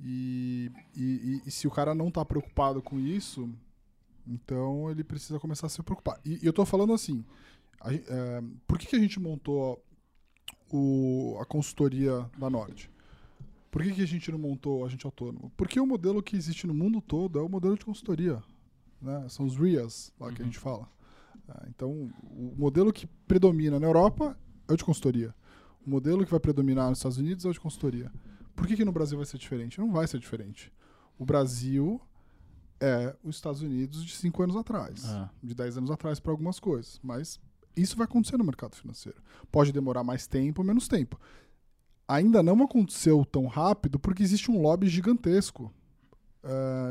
[0.00, 3.48] E, e, e- se o cara não tá preocupado com isso,
[4.26, 6.20] então ele precisa começar a se preocupar.
[6.24, 7.24] E, e eu tô falando assim,
[7.80, 9.82] a é, por que, que a gente montou
[10.72, 12.90] o, a consultoria da Nord?
[13.70, 15.52] Por que, que a gente não montou a gente autônomo?
[15.56, 18.42] Porque o modelo que existe no mundo todo é o modelo de consultoria
[19.00, 19.28] né?
[19.28, 20.50] São os RIAs lá que a Uhum.
[20.50, 20.88] gente fala.
[21.48, 24.36] Ah, então, o modelo que predomina na Europa
[24.66, 25.32] é o de consultoria.
[25.86, 28.10] O modelo que vai predominar nos Estados Unidos é o de consultoria.
[28.56, 29.78] Por que, que no Brasil vai ser diferente?
[29.78, 30.72] Não vai ser diferente.
[31.16, 32.00] O Brasil
[32.80, 35.30] é os Estados Unidos de cinco anos atrás, Ah.
[35.40, 36.98] de 10 anos atrás para algumas coisas.
[37.00, 37.40] Mas
[37.82, 39.20] isso vai acontecer no mercado financeiro.
[39.50, 41.20] Pode demorar mais tempo menos tempo.
[42.06, 45.72] Ainda não aconteceu tão rápido porque existe um lobby gigantesco.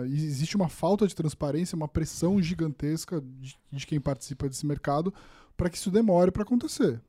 [0.07, 5.13] E existe uma falta de transparência, uma pressão gigantesca de, de quem participa desse mercado
[5.55, 7.01] para que isso demore para acontecer.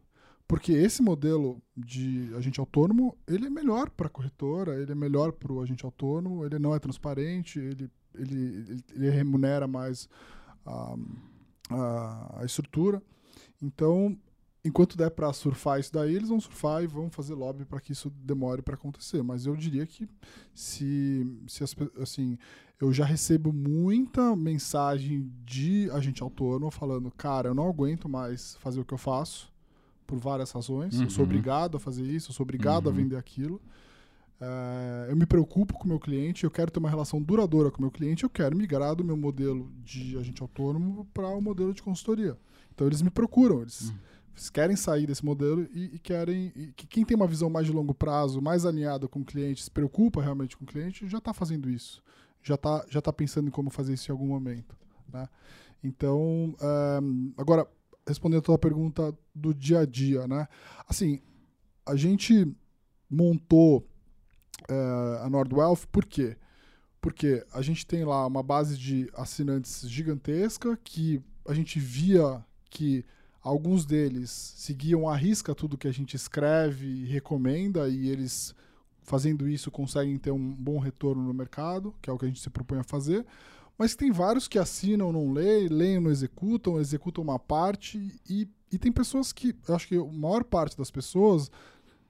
[0.47, 5.33] Porque esse modelo de agente autônomo, ele é melhor para a corretora, ele é melhor
[5.33, 10.09] para o agente autônomo, ele não é transparente, ele, ele, ele, ele remunera mais
[10.65, 10.97] a,
[11.69, 13.03] a, a estrutura.
[13.61, 14.17] Então,
[14.65, 17.93] enquanto der para surfar isso daí, eles vão surfar e vão fazer lobby para que
[17.93, 19.23] isso demore para acontecer.
[19.23, 20.09] Mas eu diria que
[20.55, 22.39] se, se as, assim,
[22.81, 28.81] eu já recebo muita mensagem de agente autônomo falando, cara, eu não aguento mais fazer
[28.81, 29.53] o que eu faço
[30.07, 31.01] por várias razões.
[31.01, 31.31] Eu sou Uhum.
[31.31, 32.97] obrigado a fazer isso, eu sou obrigado a Uhum.
[32.97, 33.61] vender aquilo.
[34.41, 37.79] É, eu me preocupo com o meu cliente, eu quero ter uma relação duradoura com
[37.79, 41.75] o meu cliente, eu quero migrar do meu modelo de agente autônomo para o modelo
[41.75, 42.39] de consultoria.
[42.79, 43.99] Então eles me procuram, eles, Uhum.
[44.35, 46.53] eles querem sair desse modelo e, e querem.
[46.55, 49.65] E que quem tem uma visão mais de longo prazo, mais alinhada com o cliente,
[49.65, 52.01] se preocupa realmente com o cliente, já está fazendo isso.
[52.41, 54.77] Já está já tá pensando em como fazer isso em algum momento.
[55.13, 55.29] Né?
[55.83, 57.67] Então, ehm, agora,
[58.07, 60.47] respondendo a tua pergunta do dia a dia, né?
[60.87, 61.21] Assim,
[61.85, 62.47] a gente
[63.11, 63.85] montou
[64.69, 66.37] eh, a Nordwealth por quê?
[67.01, 73.05] Porque a gente tem lá uma base de assinantes gigantesca que a gente via que
[73.43, 78.55] alguns deles seguiam à risca tudo que a gente escreve e recomenda e eles
[79.03, 82.41] fazendo isso conseguem ter um bom retorno no mercado, que é o que a gente
[82.41, 83.25] se propõe a fazer.
[83.79, 88.79] Mas tem vários que assinam, não leem, leem, não executam, executam uma parte e, e
[88.79, 91.51] tem pessoas que, eu acho que a maior parte das pessoas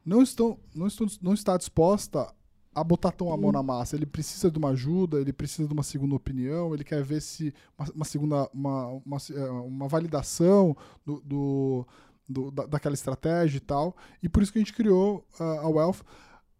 [0.04, 2.34] não estão, não estão, não está disposta
[2.80, 3.96] a botar tão a mão na massa.
[3.96, 7.52] Ele precisa de uma ajuda, ele precisa de uma segunda opinião, ele quer ver se
[7.78, 11.86] uma, uma segunda, uma, uma, eh, uma validação do, do-
[12.28, 13.96] do- da, daquela estratégia e tal.
[14.22, 16.00] E por isso que a gente criou ah, a Wealth.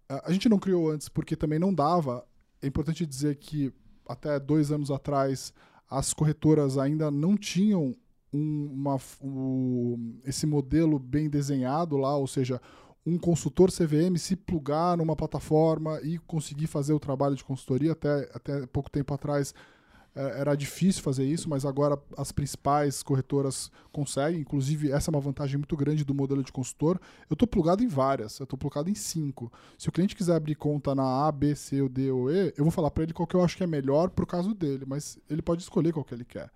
[0.09, 2.25] Ah, a gente não criou antes porque também não dava.
[2.63, 3.73] É importante dizer que
[4.09, 5.53] até dois anos atrás
[5.91, 7.95] as corretoras ainda não tinham
[8.33, 12.61] um- uma, o- esse modelo bem desenhado lá, ou seja,
[13.09, 17.93] um consultor CVM se plugar numa plataforma e conseguir fazer o trabalho de consultoria.
[17.93, 19.55] Até, até pouco tempo atrás
[20.15, 24.41] eh, era difícil fazer isso, mas agora as principais corretoras conseguem.
[24.41, 27.01] Inclusive, essa é uma vantagem muito grande do modelo de consultor.
[27.31, 29.51] Eu estou plugado em várias, eu estou plugado em cinco.
[29.79, 32.65] Se o cliente quiser abrir conta na A, B, C, ou D ou E, eu
[32.65, 35.19] vou falar para ele qual que eu acho que é melhor pro caso dele, mas
[35.31, 36.51] ele pode escolher qual que ele quer.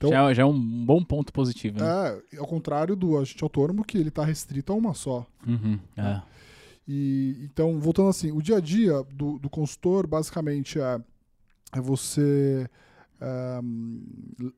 [0.00, 1.84] Então, já, já é um bom ponto positivo, né?
[2.32, 5.26] é, ao contrário do agente autônomo, que ele está restrito a uma só.
[5.46, 6.22] Uhum, é.
[6.88, 10.98] E então, voltando assim, o dia a dia do, do consultor basicamente é,
[11.74, 12.66] é você
[14.42, 14.52] l-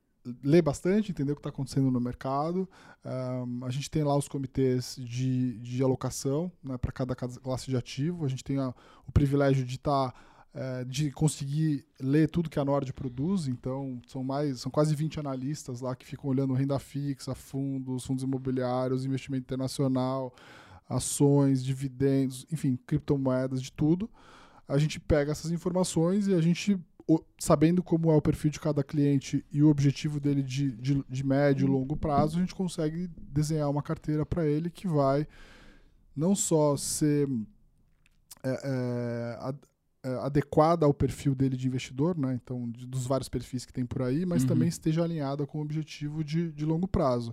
[0.44, 2.68] ler bastante, entender o que está acontecendo no mercado.
[3.04, 7.76] Ehm, a gente tem lá os comitês de, de alocação né, para cada classe de
[7.76, 8.24] ativo.
[8.24, 8.72] A gente tem a-
[9.06, 10.14] o privilégio de estar
[10.86, 15.80] de conseguir ler tudo que a Nord produz, então são mais, são quase 20 analistas
[15.80, 20.34] lá que ficam olhando renda fixa, fundos, fundos imobiliários, investimento internacional,
[20.86, 24.10] ações, dividendos, enfim, criptomoedas, de tudo.
[24.68, 26.78] A gente pega essas informações e a gente
[27.38, 31.26] sabendo como é o perfil de cada cliente e o objetivo dele de, de, de
[31.26, 35.26] médio e longo prazo, a gente consegue desenhar uma carteira para ele que vai
[36.14, 37.28] não só ser
[38.42, 39.54] é, é, é,
[40.22, 42.38] adequada ao perfil dele de investidor, né?
[42.42, 44.48] então de- dos vários perfis que tem por aí, mas Uhum.
[44.48, 47.32] também esteja alinhada com o objetivo de, de longo prazo.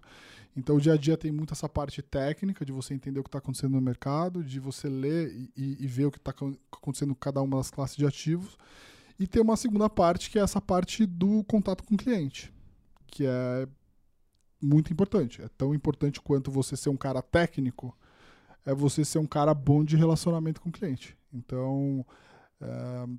[0.55, 3.27] Então o dia a dia tem muito essa parte técnica de você entender o que
[3.29, 6.31] está acontecendo no mercado, de você ler e, e- ver o que está
[6.71, 8.57] acontecendo com cada uma das classes de ativos.
[9.19, 12.53] E tem uma segunda parte que é essa parte do contato com o cliente,
[13.07, 13.67] que é
[14.61, 15.41] muito importante.
[15.41, 17.97] É tão importante quanto você ser um cara técnico,
[18.65, 21.17] é você ser um cara bom de relacionamento com o cliente.
[21.33, 22.05] Então,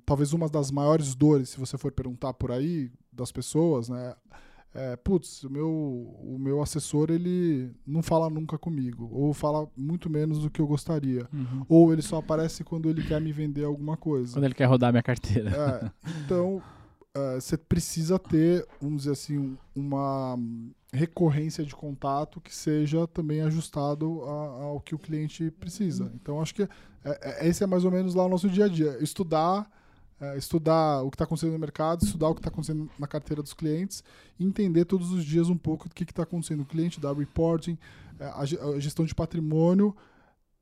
[0.05, 4.13] talvez uma das maiores dores, se você for perguntar por aí das pessoas, né?
[4.73, 10.09] É, putz, o meu, o meu assessor ele não fala nunca comigo, ou fala muito
[10.09, 11.65] menos do que eu gostaria, Uhum.
[11.67, 14.31] ou ele só aparece quando ele quer me vender alguma coisa.
[14.33, 15.49] Quando ele quer rodar minha carteira.
[15.51, 15.91] É,
[16.23, 16.61] então,
[17.15, 20.37] é, você precisa ter, vamos dizer assim, um- uma
[20.93, 26.11] recorrência de contato que seja também ajustado a- ao que o cliente precisa.
[26.15, 26.69] Então, acho que é-
[27.03, 28.97] é- esse é mais ou menos lá o nosso dia a dia.
[29.01, 29.69] Estudar,
[30.19, 33.41] é, estudar o que está acontecendo no mercado, estudar o que está acontecendo na carteira
[33.41, 34.03] dos clientes
[34.39, 36.61] entender todos os dias um pouco do que está acontecendo.
[36.61, 37.77] O cliente dá reporting,
[38.19, 39.95] é, a a gestão de patrimônio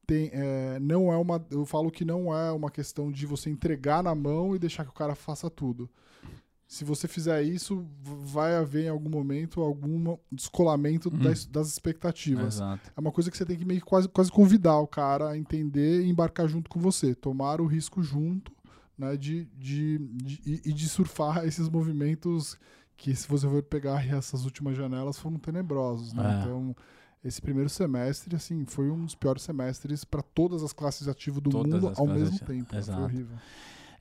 [0.08, 1.46] tem, é, não é uma.
[1.52, 4.90] Eu falo que não é uma questão de você entregar na mão e deixar que
[4.90, 5.90] o cara faça tudo.
[6.72, 11.18] Se você fizer isso, vai haver em algum momento algum descolamento Hum.
[11.18, 12.56] das, das expectativas.
[12.58, 12.92] Exato.
[12.96, 15.38] É uma coisa que você tem que meio que quase, quase convidar o cara a
[15.38, 18.52] entender e embarcar junto com você, tomar o risco junto,
[18.96, 22.56] né, de, de, de- e- de surfar esses movimentos
[22.96, 26.14] que, se você for pegar essas últimas janelas, foram tenebrosos.
[26.14, 26.24] Né?
[26.38, 26.42] É.
[26.44, 26.76] Então,
[27.24, 31.42] esse primeiro semestre, assim, foi um dos piores semestres para todas as classes de ativo
[31.42, 32.52] do Todas mundo ao mesmo tempo.
[32.52, 32.66] né?
[32.68, 33.28] Foi Exato.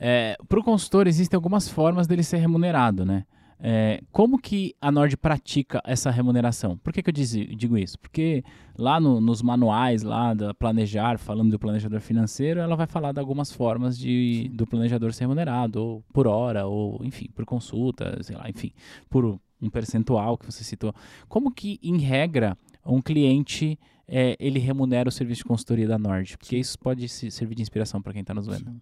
[0.00, 0.46] Horrível.
[0.48, 3.24] para o consultor existem algumas formas dele ser remunerado, né?
[3.60, 6.78] É, como que a Nord pratica essa remuneração?
[6.78, 7.98] Por que, que eu diz- digo isso?
[7.98, 8.44] Porque
[8.78, 13.18] lá no- nos manuais lá da Planejar, falando do planejador financeiro, ela vai falar de
[13.18, 18.36] algumas formas de, do planejador ser remunerado, ou por hora, ou enfim, por consulta, sei
[18.36, 18.70] lá, enfim,
[19.10, 19.24] por
[19.60, 20.94] um percentual que você citou.
[21.28, 22.56] Como que, em regra,
[22.86, 26.38] um cliente é, ele remunera o serviço de consultoria da Nord?
[26.38, 28.70] Porque isso pode se- servir de inspiração para quem está nos vendo.
[28.70, 28.80] Sim.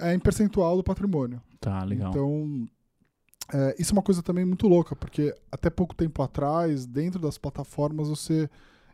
[0.00, 1.40] É em percentual do patrimônio.
[1.60, 2.10] Tá, legal.
[2.10, 2.66] Então,
[3.52, 7.36] é, isso é uma coisa também muito louca, porque até pouco tempo atrás, dentro das
[7.38, 8.48] plataformas, você.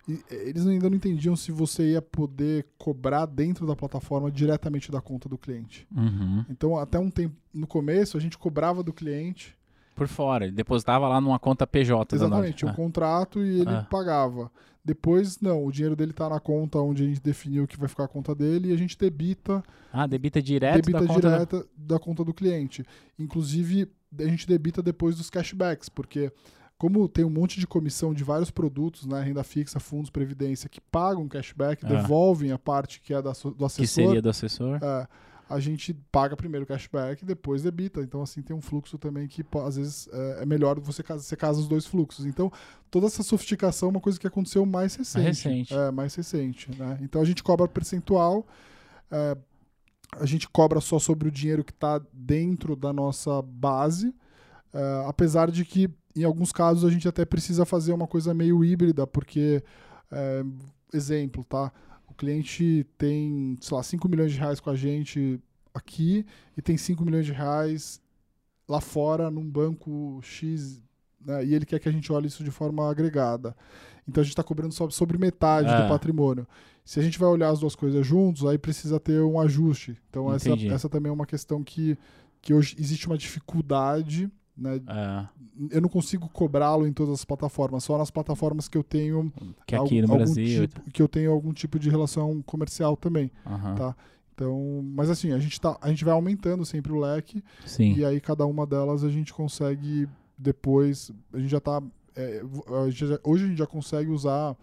[0.08, 5.00] e- Eles ainda não entendiam se você ia poder cobrar dentro da plataforma diretamente da
[5.00, 5.86] conta do cliente.
[5.94, 6.44] Uhum.
[6.50, 9.55] Então, até um tempo no começo, a gente cobrava do cliente.
[9.96, 12.82] Por fora, ele depositava lá numa conta PJ da Exatamente, tinha um Nord.
[12.82, 13.86] contrato e ele Ah.
[13.90, 14.50] pagava.
[14.84, 18.04] Depois, não, o dinheiro dele está na conta onde a gente definiu que vai ficar
[18.04, 19.60] a conta dele e a gente debita
[19.92, 21.98] Ah, ah, debita direto debita da conta direta da...
[21.98, 22.84] conta do cliente.
[23.18, 26.30] Inclusive, a gente debita depois dos cashbacks, porque
[26.78, 30.80] como tem um monte de comissão de vários produtos, né, renda fixa, fundos, previdência, que
[30.80, 31.88] pagam cashback, Ah.
[31.88, 34.78] devolvem a parte que é da, do assessor, que seria do assessor.
[34.82, 35.08] é,
[35.48, 38.00] a gente paga primeiro o cashback e depois debita.
[38.00, 41.36] Então, assim, tem um fluxo também que às vezes é, é melhor você casa, você
[41.36, 42.26] casa os dois fluxos.
[42.26, 42.50] Então,
[42.90, 45.24] toda essa sofisticação é uma coisa que aconteceu mais recente.
[45.24, 45.74] recente.
[45.74, 46.70] É, mais recente.
[46.76, 46.98] Né?
[47.00, 48.46] Então, a gente cobra percentual.
[49.10, 49.36] é,
[50.12, 54.14] a gente cobra só sobre o dinheiro que está dentro da nossa base,
[54.72, 58.64] é, apesar de que em alguns casos a gente até precisa fazer uma coisa meio
[58.64, 59.62] híbrida, porque,
[60.10, 60.44] é,
[60.92, 61.70] exemplo, tá?
[62.16, 65.38] O cliente tem, sei lá, 5 milhões de reais com a gente
[65.74, 66.24] aqui
[66.56, 68.00] e tem 5 milhões de reais
[68.66, 70.80] lá fora num banco X,
[71.20, 71.44] né?
[71.44, 73.54] e ele quer que a gente olhe isso de forma agregada.
[74.08, 75.82] Então a gente está cobrando só sobre metade É.
[75.82, 76.46] do patrimônio.
[76.86, 79.94] Se a gente vai olhar as duas coisas juntos, aí precisa ter um ajuste.
[80.08, 81.98] Então essa, essa também é uma questão que,
[82.40, 84.30] que hoje existe uma dificuldade.
[84.56, 84.80] Né?
[84.88, 85.26] É,
[85.70, 89.32] Eu não consigo cobrá-lo em todas as plataformas, só nas plataformas que eu tenho
[89.66, 90.66] que aqui algum- no Brasil.
[90.68, 93.30] tipo- que eu tenho algum tipo de relação comercial também.
[93.76, 93.96] Tá.
[94.34, 97.94] Então, mas assim, a gente, tá, a gente vai aumentando sempre o leque Sim.
[97.94, 101.10] e aí cada uma delas a gente consegue depois.
[101.32, 101.82] A gente já tá.
[102.14, 102.42] é,
[103.24, 104.54] hoje a gente já consegue usar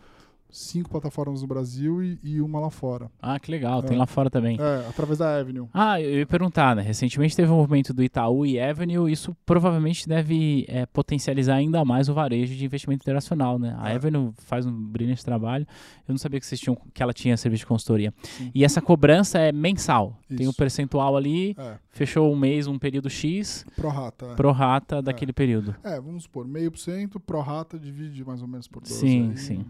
[0.56, 3.10] cinco plataformas no Brasil e, e uma lá fora.
[3.22, 4.00] Ah, que legal, tem É.
[4.00, 4.58] lá fora também.
[4.60, 5.68] É, através da Avenue.
[5.74, 6.82] Ah, eu ia perguntar, né?
[6.84, 12.08] Recentemente teve um movimento do Itaú e Avenue, isso provavelmente deve é, potencializar ainda mais
[12.08, 13.76] o varejo de investimento internacional, né?
[13.80, 13.96] A É.
[13.96, 15.66] Avenue faz um brilhante trabalho.
[16.08, 18.14] Eu não sabia que, vocês tinham, que ela tinha serviço de consultoria.
[18.24, 18.52] Sim.
[18.54, 20.20] E essa cobrança é mensal.
[20.30, 20.58] Tem um Isso.
[20.58, 24.26] percentual ali, É, fechou um mês, um período X, pro rata.
[24.26, 24.36] é.
[24.36, 25.76] pro rata daquele período.
[25.84, 28.96] É, vamos supor, meio por cento, pro rata divide mais ou menos por 12.
[28.96, 29.66] Sim, aí, sim.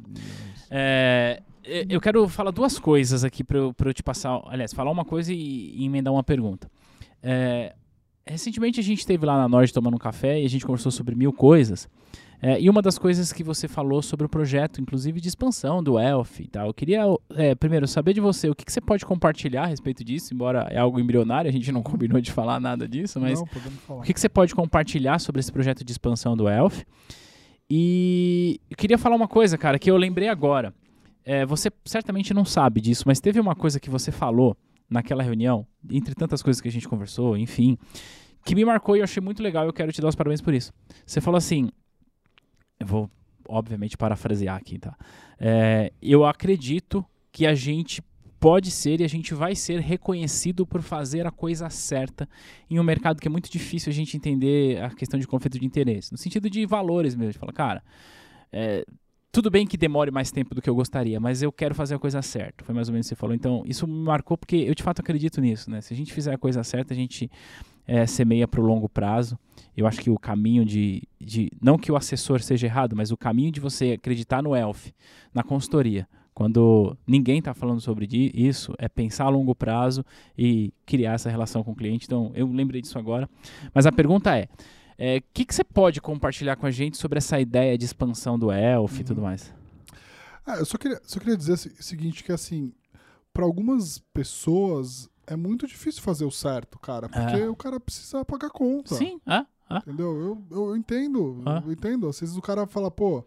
[0.72, 1.44] é.
[1.66, 4.42] É, eu quero falar duas coisas aqui para eu, pra eu te passar.
[4.48, 6.70] Aliás, falar uma coisa e, e emendar uma pergunta.
[7.22, 7.74] É,
[8.26, 11.16] recentemente a gente esteve lá na Nord tomando um café e a gente conversou sobre
[11.16, 11.88] mil coisas.
[12.46, 15.98] É, e uma das coisas que você falou sobre o projeto, inclusive de expansão do
[15.98, 17.04] Elf e tal, eu queria
[17.36, 20.68] é, primeiro saber de você o que, que, você pode compartilhar a respeito disso, embora
[20.70, 23.42] é algo embrionário, a gente não combinou de falar nada disso, mas
[23.88, 26.84] Não, o que, que você pode compartilhar sobre esse projeto de expansão do Elf?
[27.70, 30.74] E eu queria falar uma coisa, cara, que eu lembrei agora.
[31.24, 34.58] É, você certamente não sabe disso, mas teve uma coisa que você falou
[34.90, 37.78] naquela reunião, entre tantas coisas que a gente conversou, enfim,
[38.46, 40.42] que me marcou e eu achei muito legal e eu quero te dar os parabéns
[40.42, 40.74] por isso.
[41.06, 41.70] Você falou assim,
[42.84, 43.10] eu vou
[43.48, 44.96] obviamente parafrasear aqui, tá?
[45.40, 48.02] É, eu acredito que a gente
[48.40, 52.28] pode ser e a gente vai ser reconhecido por fazer a coisa certa
[52.70, 55.66] em um mercado que é muito difícil a gente entender a questão de conflito de
[55.66, 57.32] interesse, no sentido de valores mesmo.
[57.32, 57.84] De falar, cara,
[58.52, 58.86] é,
[59.32, 62.00] tudo bem que demore mais tempo do que eu gostaria, mas eu quero fazer a
[62.00, 62.64] coisa certa.
[62.64, 63.34] Foi mais ou menos o que você falou.
[63.34, 65.82] Então, isso me marcou porque eu de fato acredito nisso, né?
[65.82, 67.32] Se a gente fizer a coisa certa, a gente
[67.88, 69.38] é, semeia para o longo prazo.
[69.76, 71.52] Eu acho que o caminho de, de.
[71.62, 74.94] Não que o assessor seja errado, mas o caminho de você acreditar no ELF,
[75.34, 80.06] na consultoria, quando ninguém está falando sobre isso, é pensar a longo prazo
[80.38, 82.06] e criar essa relação com o cliente.
[82.06, 83.30] Então, eu lembrei disso agora.
[83.74, 84.48] Mas a pergunta é: o
[84.98, 88.52] é, que, que você pode compartilhar com a gente sobre essa ideia de expansão do
[88.52, 89.02] ELF uhum.
[89.02, 89.54] e tudo mais?
[90.46, 92.74] Ah, eu só queria, só queria dizer o seguinte, que assim,
[93.34, 97.50] para algumas pessoas é muito difícil fazer o certo, cara, porque é.
[97.50, 98.96] o cara precisa pagar conta.
[98.96, 99.46] Sim, é.
[99.78, 100.44] Entendeu?
[100.52, 102.08] Eu, eu entendo, eu entendo.
[102.08, 103.24] Às vezes o cara fala, pô,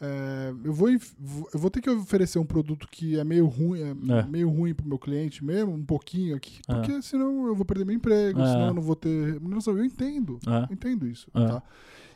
[0.00, 4.18] é, eu, vou, eu vou ter que oferecer um produto que é meio ruim, é,
[4.18, 4.22] é.
[4.24, 7.02] meio ruim pro meu cliente mesmo, um pouquinho aqui, porque é.
[7.02, 8.46] senão eu vou perder meu emprego, é.
[8.46, 9.08] senão eu não vou ter.
[9.08, 11.62] Eu entendo, eu entendo isso, tá?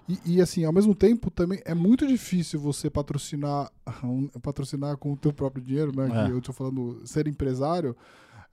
[0.09, 3.71] E, e, assim, ao mesmo tempo, também é muito difícil você patrocinar,
[4.03, 6.09] um, patrocinar com o teu próprio dinheiro, né?
[6.27, 7.95] Que eu tô falando, ser empresário,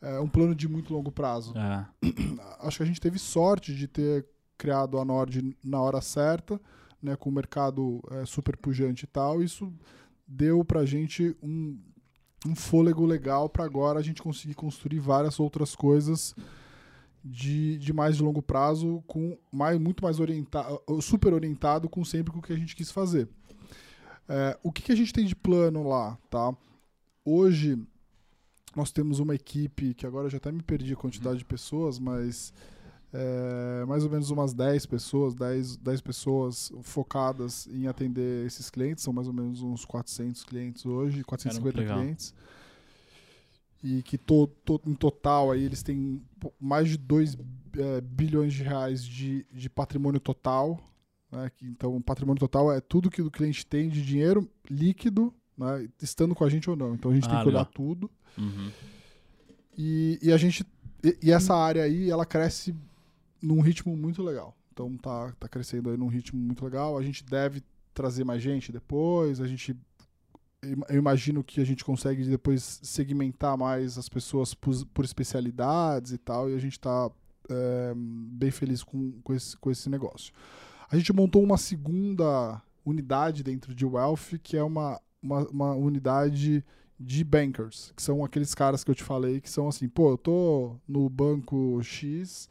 [0.02, 1.54] é um plano de muito longo prazo.
[2.62, 4.26] Acho que a gente teve sorte de ter
[4.58, 6.60] criado a Nord na hora certa,
[7.02, 9.72] né, com o mercado é, super pujante e tal, isso
[10.28, 11.78] deu para a gente um,
[12.46, 16.34] um fôlego legal para agora a gente conseguir construir várias outras coisas
[17.24, 22.32] de, de mais de longo prazo, com mais, muito mais orientado, super orientado com sempre
[22.32, 23.28] com o que a gente quis fazer.
[24.28, 26.56] É, o que, que a gente tem de plano lá, tá?
[27.24, 27.80] Hoje
[28.76, 31.98] nós temos uma equipe que agora eu já até me perdi a quantidade de pessoas,
[31.98, 32.54] mas
[33.14, 39.04] é, mais ou menos umas 10 pessoas, 10, 10 pessoas focadas em atender esses clientes,
[39.04, 42.34] são mais ou menos uns 400 clientes hoje, 450 Caramba, clientes.
[43.82, 46.22] E que to, to, em total aí eles têm
[46.60, 47.38] mais de 2
[47.78, 50.78] é, bilhões de reais de, de patrimônio total.
[51.32, 55.34] Né, que, então, o patrimônio total é tudo que o cliente tem de dinheiro líquido,
[55.58, 56.94] né, estando com a gente ou não.
[56.94, 57.72] Então a gente ah, tem que olhar legal.
[57.74, 58.12] tudo.
[58.38, 58.72] Uhum.
[59.78, 60.66] E, e a gente.
[61.04, 62.76] E, e essa área aí, ela cresce
[63.42, 64.56] num ritmo muito legal.
[64.72, 66.98] Então tá, tá crescendo aí num ritmo muito legal.
[66.98, 67.64] A gente deve
[67.94, 69.40] trazer mais gente depois.
[69.40, 69.76] A gente.
[70.90, 76.18] Eu imagino que a gente consegue depois segmentar mais as pessoas por, por especialidades e
[76.18, 76.50] tal.
[76.50, 77.12] E a gente está
[77.50, 80.34] é, bem feliz com, com, esse, com esse negócio.
[80.90, 86.64] A gente montou uma segunda unidade dentro de Wealth, que é uma, uma, uma unidade
[87.00, 90.18] de bankers, que são aqueles caras que eu te falei que são assim, pô, eu
[90.18, 92.50] tô no banco X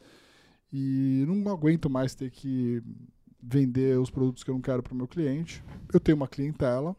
[0.71, 2.83] e não aguento mais ter que
[3.41, 5.63] vender os produtos que eu não quero para o meu cliente.
[5.93, 6.95] Eu tenho uma clientela,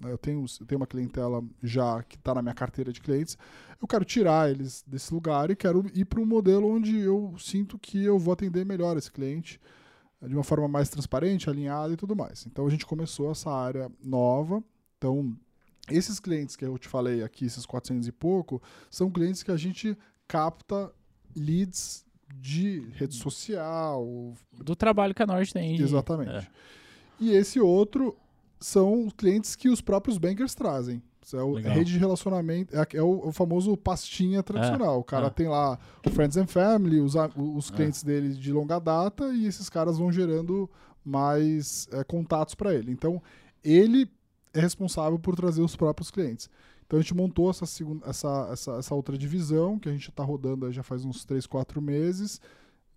[0.00, 3.36] né, eu tenho, eu tenho uma clientela já que está na minha carteira de clientes.
[3.80, 7.78] Eu quero tirar eles desse lugar e quero ir para um modelo onde eu sinto
[7.78, 9.60] que eu vou atender melhor esse cliente
[10.26, 12.44] de uma forma mais transparente, alinhada e tudo mais.
[12.46, 14.62] Então a gente começou essa área nova.
[14.98, 15.36] Então,
[15.90, 19.56] esses clientes que eu te falei aqui, esses 400 e pouco, são clientes que a
[19.56, 20.92] gente capta
[21.34, 24.34] leads de rede social.
[24.52, 25.80] Do trabalho que a Nord tem.
[25.80, 26.30] Exatamente.
[26.30, 26.46] É.
[27.18, 28.16] E esse outro
[28.60, 31.02] são clientes que os próprios bankers trazem.
[31.34, 31.74] É o Legal.
[31.74, 34.94] rede de relacionamento, é, é o, o, famoso pastinha tradicional.
[34.94, 35.30] É, o cara é.
[35.30, 37.74] tem lá o Friends and Family, os, os é.
[37.74, 40.70] clientes dele de longa data, e esses caras vão gerando
[41.04, 42.90] mais é, contatos para ele.
[42.90, 43.22] Então,
[43.62, 44.10] ele
[44.52, 46.48] é responsável por trazer os próprios clientes.
[46.86, 50.24] Então a gente montou essa, segunda, essa, essa, essa outra divisão, que a gente está
[50.24, 52.40] rodando já faz uns 3, 4 meses.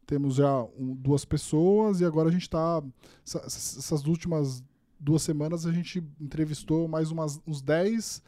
[0.06, 2.82] Temos já um, duas pessoas e agora a gente está.
[3.26, 4.64] Essas últimas
[5.00, 8.22] duas semanas a gente entrevistou mais umas, uns 10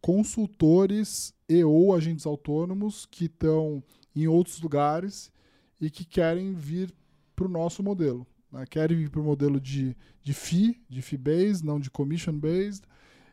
[0.00, 3.82] consultores e ou agentes autônomos que estão
[4.14, 5.32] em outros lugares
[5.80, 6.92] e que querem vir
[7.34, 8.26] para o nosso modelo.
[8.50, 8.64] Né?
[8.68, 12.86] Querem vir para o modelo de, de fee, de fee-based, não de commission-based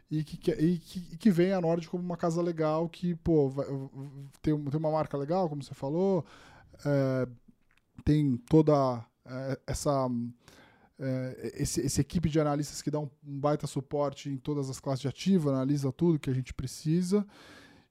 [0.10, 3.66] e que, e que, que vem a Nord como uma casa legal que, pô, vai,
[4.42, 6.24] tem, tem uma marca legal, como você falou,
[6.86, 7.28] é,
[8.06, 10.08] tem toda é, essa
[11.00, 14.80] é, esse, esse, equipe de analistas que dá um, um, baita suporte em todas as
[14.80, 17.26] classes de ativo, analisa tudo que a gente precisa.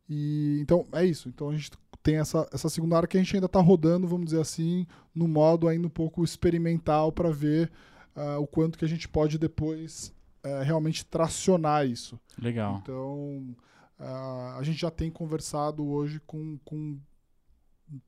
[0.08, 1.28] E então é isso.
[1.28, 1.72] Então a gente
[2.03, 5.28] tem essa, essa segunda área que a gente ainda está rodando, vamos dizer assim, no
[5.28, 7.70] modo ainda um pouco experimental para ver
[8.16, 12.18] uh, o quanto que a gente pode depois uh, realmente tracionar isso.
[12.40, 12.80] Legal.
[12.82, 13.55] Então
[14.00, 16.98] uh, a gente já tem conversado hoje com, com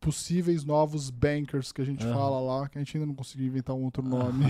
[0.00, 2.12] possíveis novos bankers que a gente uhum.
[2.12, 4.44] fala lá, que a gente ainda não conseguiu inventar um outro nome.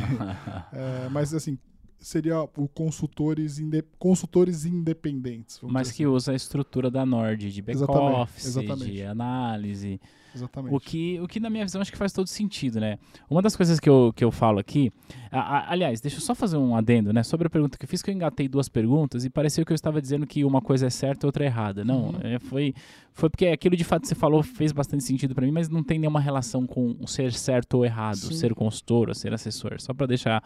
[0.73, 1.59] é, mas assim,
[2.05, 5.59] seria o consultores, inde consultores independentes.
[5.63, 6.13] Mas que assim.
[6.13, 10.01] usa a estrutura da Nord, de back-office, de análise.
[10.35, 10.75] Exatamente.
[10.75, 12.99] O que, o que, na minha visão, acho que faz todo sentido, né?
[13.31, 14.93] Uma das coisas que eu, que eu falo aqui.
[15.31, 17.23] A, a, aliás, deixa eu só fazer um adendo, né?
[17.23, 19.75] Sobre a pergunta que eu fiz, que eu engatei duas perguntas e pareceu que eu
[19.75, 21.85] estava dizendo que uma coisa é certa e outra é errada.
[21.85, 22.21] Não, uhum.
[22.23, 22.75] é, foi,
[23.13, 25.83] foi porque aquilo de fato que você falou fez bastante sentido para mim, mas não
[25.83, 28.35] tem nenhuma relação com o ser certo ou errado, Sim.
[28.35, 29.81] ser consultor ou ser assessor.
[29.81, 30.43] Só para deixar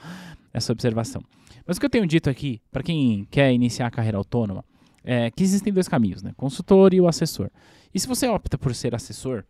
[0.52, 1.22] essa observação.
[1.66, 4.64] Mas o que eu tenho dito aqui, para quem quer iniciar a carreira autônoma,
[5.04, 6.32] é que existem dois caminhos, né?
[6.36, 7.50] Consultor e o assessor.
[7.94, 9.44] E se você opta por ser assessor,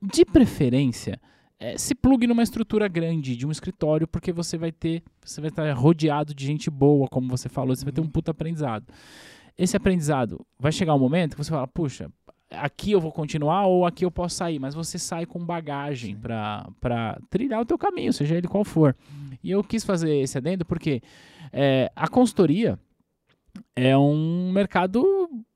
[0.00, 1.20] de preferência,
[1.60, 5.50] é, se plugue numa estrutura grande de um escritório, porque você vai ter, você vai
[5.50, 8.86] estar rodeado de gente boa, como você falou, você vai ter um puta aprendizado.
[9.56, 12.08] Esse aprendizado vai chegar um momento que você fala, puxa,
[12.48, 17.18] aqui eu vou continuar ou aqui eu posso sair, mas você sai com bagagem para
[17.28, 18.96] trilhar o teu caminho, seja ele qual for.
[19.42, 21.02] E eu quis fazer esse adendo porque
[21.52, 22.78] é, a consultoria
[23.74, 25.04] é um mercado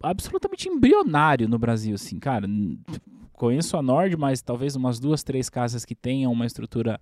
[0.02, 2.48] absolutamente embrionário no Brasil, assim, cara
[3.42, 7.00] conheço a Nord, mas talvez umas duas, três casas que tenham uma estrutura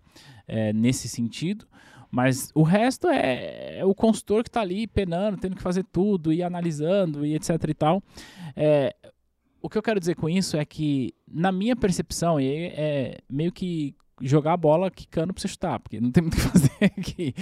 [0.49, 1.67] é, nesse sentido.
[2.11, 6.33] Mas o resto é, é o consultor que está ali penando, tendo que fazer tudo
[6.33, 8.03] e analisando e etc e tal.
[8.57, 8.97] É,
[9.61, 13.53] o que eu quero dizer com isso é que, na minha percepção, e é meio
[13.53, 16.85] que jogar a bola quicando para você chutar, porque não tem muito o que fazer
[16.99, 17.35] aqui.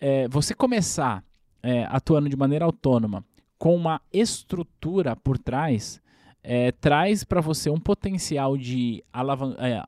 [0.00, 1.22] É, você começar
[1.62, 3.24] é, atuando de maneira autônoma
[3.56, 6.02] com uma estrutura por trás
[6.48, 9.82] é, traz para você um potencial de alavan é,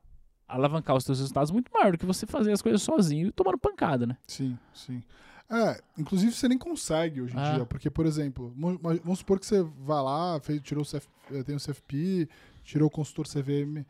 [0.45, 3.57] alavancar os seus resultados muito maior do que você fazer as coisas sozinho e tomando
[3.57, 4.17] pancada, né?
[4.27, 5.01] Sim, sim.
[5.49, 7.53] É, inclusive você nem consegue hoje em ah.
[7.53, 8.53] dia, porque, por exemplo,
[9.01, 12.27] vamos supor que você vai lá, fez, tirou o CF, eh, tem o CFP,
[12.63, 13.85] tirou o consultor CVM,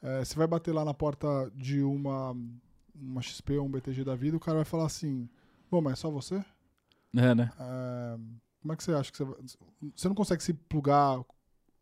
[0.00, 2.34] é, você vai bater lá na porta de uma,
[2.94, 5.28] uma XP ou um BTG da vida, o cara vai falar assim,
[5.70, 6.42] bom, mas é só você?
[7.16, 7.50] É, né?
[7.58, 8.18] É,
[8.62, 9.58] como é que você acha que você
[9.94, 11.22] Você não consegue se plugar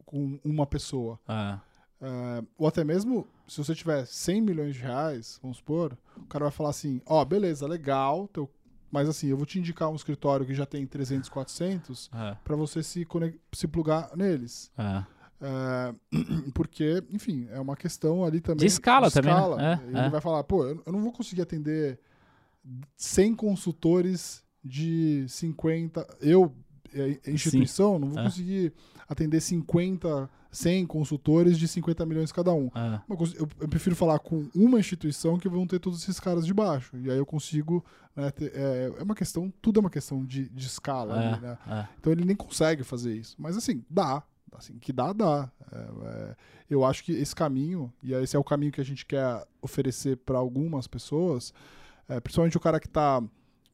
[0.07, 1.18] com uma pessoa.
[1.26, 1.61] Ah.
[2.00, 6.44] Uh, ou até mesmo, se você tiver 100 milhões de reais, vamos supor, o cara
[6.44, 8.50] vai falar assim: Ó, oh, beleza, legal, teu...
[8.90, 12.36] mas assim, eu vou te indicar um escritório que já tem 300, 400 ah.
[12.44, 13.07] para você se,
[13.52, 14.70] se plugar neles.
[14.78, 15.04] Ah.
[15.38, 18.61] Uh, porque, enfim, é uma questão ali também.
[18.61, 19.57] De escala, de escala.
[19.57, 19.66] também.
[19.66, 19.82] Né?
[19.84, 20.09] É, Ele é.
[20.09, 22.00] vai falar: pô, eu não vou conseguir atender
[22.96, 26.07] 100 consultores de 50.
[26.22, 26.54] Eu,
[27.26, 28.00] instituição, Sim.
[28.00, 28.24] não vou é.
[28.24, 28.72] conseguir
[29.09, 32.70] atender 50, 100 consultores de 50 milhões cada um.
[32.74, 33.02] Ah.
[33.09, 36.96] Eu, eu, prefiro falar com uma instituição que vão ter todos esses caras de baixo.
[36.96, 37.84] E aí eu consigo.
[38.14, 41.22] Né, ter, é, é, uma questão, tudo é uma questão de, de escala.
[41.22, 41.88] É, ali, né?
[42.00, 43.36] Então ele nem consegue fazer isso.
[43.38, 44.22] Mas assim, dá.
[44.57, 45.50] Assim, que dá, dá.
[45.70, 46.36] É, é,
[46.70, 50.16] eu acho que esse caminho, e esse é o caminho que a gente quer oferecer
[50.16, 51.52] para algumas pessoas,
[52.09, 53.22] é, principalmente o cara que está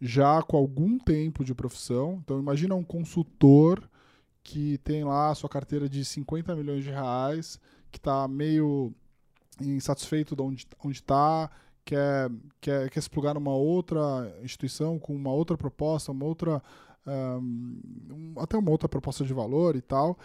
[0.00, 2.20] já com algum tempo de profissão.
[2.24, 3.88] Então imagina um consultor
[4.42, 8.92] que tem lá a sua carteira de 50 milhões de reais, que está meio
[9.60, 11.50] insatisfeito de onde está,
[11.84, 12.30] quer,
[12.60, 16.62] quer, quer se plugar numa outra instituição com uma outra proposta, uma outra.
[17.04, 20.16] Um, até uma outra proposta de valor e tal,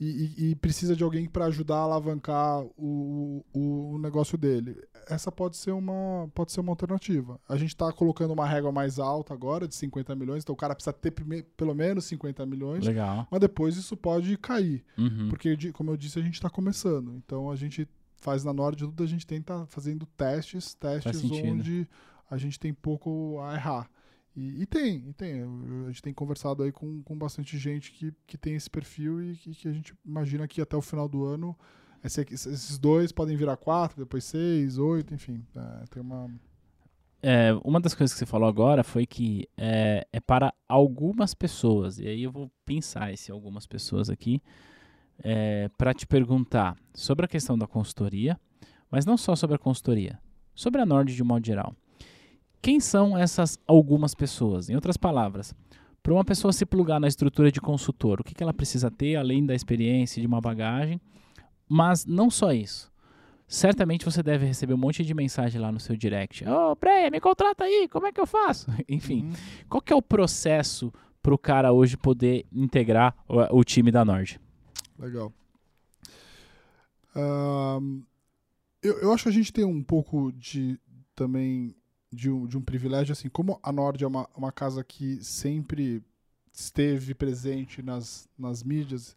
[0.00, 4.76] e, e, precisa de alguém para ajudar a alavancar o, o, o, negócio dele.
[5.08, 7.40] Essa pode ser uma, pode ser uma alternativa.
[7.48, 10.74] A gente está colocando uma régua mais alta agora, de 50 milhões, então o cara
[10.74, 11.12] precisa ter
[11.56, 12.84] pelo menos 50 milhões.
[12.84, 13.28] Legal.
[13.30, 14.84] Mas depois isso pode cair.
[14.98, 15.28] Uhum.
[15.28, 17.14] Porque, como eu disse, a gente está começando.
[17.16, 21.86] Então a gente faz na Nord tudo, a gente tenta fazendo testes, testes onde
[22.28, 23.88] a gente tem pouco a errar.
[24.36, 25.42] E, e, tem, e tem.
[25.84, 29.36] A gente tem conversado aí com, com bastante gente que, que tem esse perfil e
[29.36, 31.56] que, que a gente imagina que até o final do ano
[32.04, 35.42] esse, esses dois podem virar quatro, depois seis, oito, enfim.
[35.56, 36.30] É, tem uma.
[37.22, 41.98] É, uma das coisas que você falou agora foi que é, é, para algumas pessoas,
[41.98, 44.42] e aí eu vou pensar esse algumas pessoas aqui,
[45.20, 48.38] é, para te perguntar sobre a questão da consultoria,
[48.90, 50.20] mas não só sobre a consultoria,
[50.54, 51.74] sobre a Nord de um modo geral.
[52.64, 54.70] Quem são essas algumas pessoas?
[54.70, 55.54] Em outras palavras,
[56.02, 59.16] para uma pessoa se plugar na estrutura de consultor, o que, que ela precisa ter,
[59.16, 60.98] além da experiência e de uma bagagem?
[61.68, 62.90] Mas não só isso.
[63.46, 66.42] certamente você deve receber um monte de mensagem lá no seu direct.
[66.48, 68.66] Ô, oh, Breia, me contrata aí, como é que eu faço?
[68.88, 69.32] Enfim, Uhum.
[69.68, 70.90] qual que é o processo
[71.22, 74.40] pro cara hoje poder integrar o, o time da Nord?
[74.98, 75.30] Legal.
[77.14, 78.00] Ahn,
[78.82, 80.78] eu, eu acho que a gente tem um pouco de
[81.14, 81.76] também
[82.14, 86.02] de um, de um privilégio, assim, como a Nord é uma, uma casa que sempre
[86.52, 89.16] esteve presente nas, nas mídias,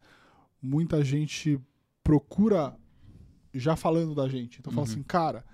[0.61, 1.59] muita gente
[2.03, 2.75] procura
[3.53, 4.59] já falando da gente.
[4.59, 4.91] Então fala Uhum.
[4.93, 5.45] assim, cara,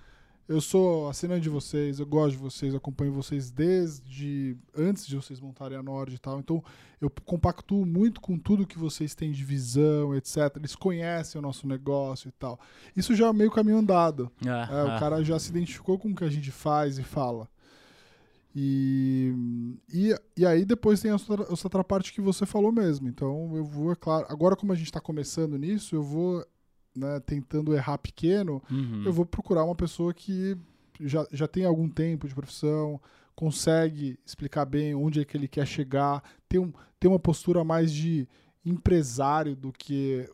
[0.46, 5.40] eu sou assinante de vocês, eu gosto de vocês, acompanho vocês desde antes de vocês
[5.40, 6.38] montarem a Nord e tal.
[6.38, 6.62] Então
[7.00, 10.36] eu compactuo muito com tudo que vocês têm de visão, etc.
[10.56, 12.58] Eles conhecem o nosso negócio e tal.
[12.96, 14.30] Isso já é meio caminho andado.
[14.46, 17.48] Ah, É, o cara já se identificou com o que a gente faz e fala.
[18.56, 19.34] E,
[19.92, 23.08] e, e aí depois tem essa outra, essa outra parte que você falou mesmo.
[23.08, 24.26] Então eu vou, é claro.
[24.28, 26.46] Agora, como a gente está começando nisso, eu vou
[26.96, 28.62] né, tentando errar pequeno.
[28.70, 29.02] Uhum.
[29.04, 30.56] Eu vou procurar uma pessoa que
[31.00, 33.00] já, já tem algum tempo de profissão,
[33.34, 37.92] consegue explicar bem onde é que ele quer chegar, tem, um, tem uma postura mais
[37.92, 38.28] de
[38.64, 40.28] empresário do que.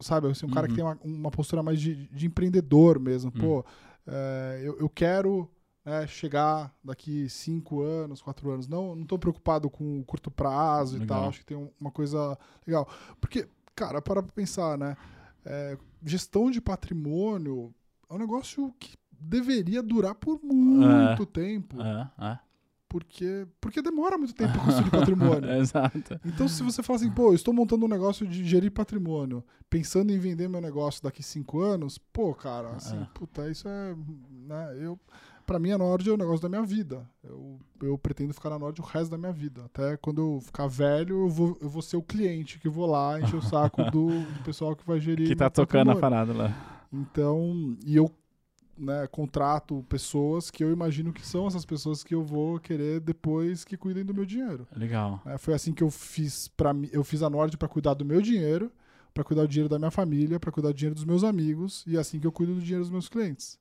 [0.00, 0.76] Sabe, assim, um cara que Uhum.
[0.76, 3.32] tem uma, uma postura mais de, de empreendedor mesmo.
[3.34, 3.40] Uhum.
[3.40, 3.64] Pô,
[4.06, 5.48] é, eu, eu quero
[5.84, 8.66] né, chegar daqui cinco anos, quatro anos.
[8.68, 11.20] Não, não tô preocupado com o curto prazo e Legal.
[11.20, 11.28] tal.
[11.28, 12.36] Acho que tem um- uma coisa
[12.66, 12.88] legal.
[13.20, 14.96] Porque, cara, para pra pensar, né?
[15.44, 17.74] É, gestão de patrimônio
[18.08, 21.76] é um negócio que deveria durar por muito tempo.
[21.80, 22.40] Ah, ah.
[22.88, 25.50] Porque, porque demora muito tempo construir patrimônio.
[25.58, 26.20] Exato.
[26.24, 30.12] Então, se você fala assim, pô, eu estou montando um negócio de gerir patrimônio, pensando
[30.12, 33.08] em vender meu negócio daqui cinco anos, pô, cara, assim, É.
[33.12, 33.96] puta, isso é.
[34.30, 34.98] Né, eu,
[35.44, 37.08] pra mim, a Nord é o negócio da minha vida.
[37.22, 39.64] Eu, eu pretendo ficar na Nord o resto da minha vida.
[39.64, 43.20] Até quando eu ficar velho, eu vou, eu vou ser o cliente que vou lá
[43.20, 45.28] encher o saco do, do pessoal que vai gerir.
[45.28, 46.86] Que tá tocando a parada lá.
[46.92, 48.10] Então, e eu
[48.76, 53.64] né, contrato pessoas que eu imagino que são essas pessoas que eu vou querer depois
[53.64, 54.66] que cuidem do meu dinheiro.
[54.74, 55.20] Legal.
[55.26, 58.04] É, foi assim que eu fiz para mim, eu fiz a Nord para cuidar do
[58.04, 58.70] meu dinheiro,
[59.12, 61.96] para cuidar do dinheiro da minha família, para cuidar do dinheiro dos meus amigos e
[61.96, 63.58] é assim que eu cuido do dinheiro dos meus clientes.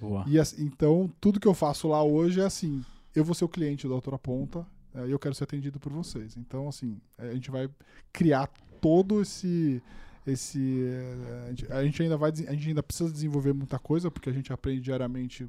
[0.00, 0.24] Boa.
[0.26, 2.82] E assim, então tudo que eu faço lá hoje é assim,
[3.14, 5.92] eu vou ser o cliente da outra ponta é, e eu quero ser atendido por
[5.92, 6.36] vocês.
[6.36, 7.68] Então assim, é, a gente vai
[8.12, 8.48] criar
[8.80, 9.82] todo esse
[10.26, 14.32] esse é, a gente- ainda vai a gente ainda precisa desenvolver muita coisa porque a
[14.32, 15.48] gente aprende diariamente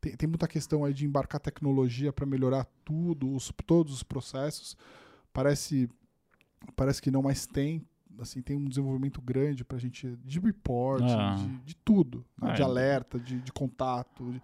[0.00, 4.76] tem, tem muita questão aí de embarcar tecnologia para melhorar tudo os, todos os processos
[5.32, 5.88] parece
[6.76, 7.84] parece que não mas tem
[8.20, 11.36] assim tem um desenvolvimento grande para a gente de report Ah.
[11.36, 12.50] de, de tudo né?
[12.50, 12.64] Ah, de é.
[12.64, 14.42] alerta de, de contato de-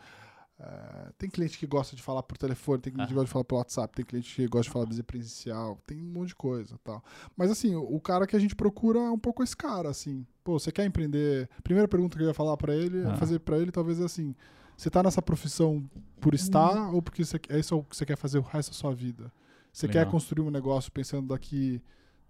[0.59, 3.17] é, tem cliente que gosta de falar por telefone, tem cliente que Ah.
[3.17, 6.05] gosta de falar pelo WhatsApp, tem cliente que gosta de falar visita presencial, tem um
[6.13, 7.03] monte de coisa tal.
[7.37, 10.25] Mas assim, o, o cara que a gente procura é um pouco esse cara, assim.
[10.45, 11.49] Pô, você quer empreender?
[11.65, 13.17] Primeira pergunta que eu ia falar pra ele, Ah.
[13.17, 14.33] fazer pra ele talvez é assim:
[14.77, 15.85] você tá nessa profissão
[16.21, 18.95] por estar ou porque você, é isso que você quer fazer o resto da sua
[18.95, 19.33] vida?
[19.73, 20.13] Você quer Legal.
[20.13, 21.83] construir um negócio pensando daqui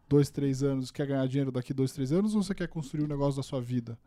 [0.09, 3.09] dois, três anos, quer ganhar dinheiro daqui dois, três anos, ou você quer construir um
[3.09, 3.99] negócio da sua vida?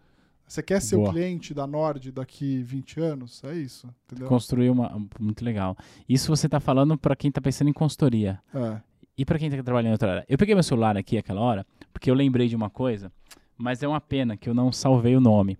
[0.47, 1.09] Você quer ser Boa.
[1.09, 3.43] o cliente da Nord daqui 20 anos?
[3.43, 4.29] É isso, entendeu?
[4.29, 4.89] Construir uma.
[5.19, 5.75] Muito legal.
[6.07, 8.39] Isso você tá falando pra quem tá pensando em consultoria.
[8.53, 8.81] É.
[9.17, 10.25] E pra quem tá trabalhando em outra área.
[10.29, 13.11] Eu peguei meu celular aqui aquela hora, porque eu lembrei de uma coisa,
[13.57, 15.57] mas é uma pena que eu não salvei o nome.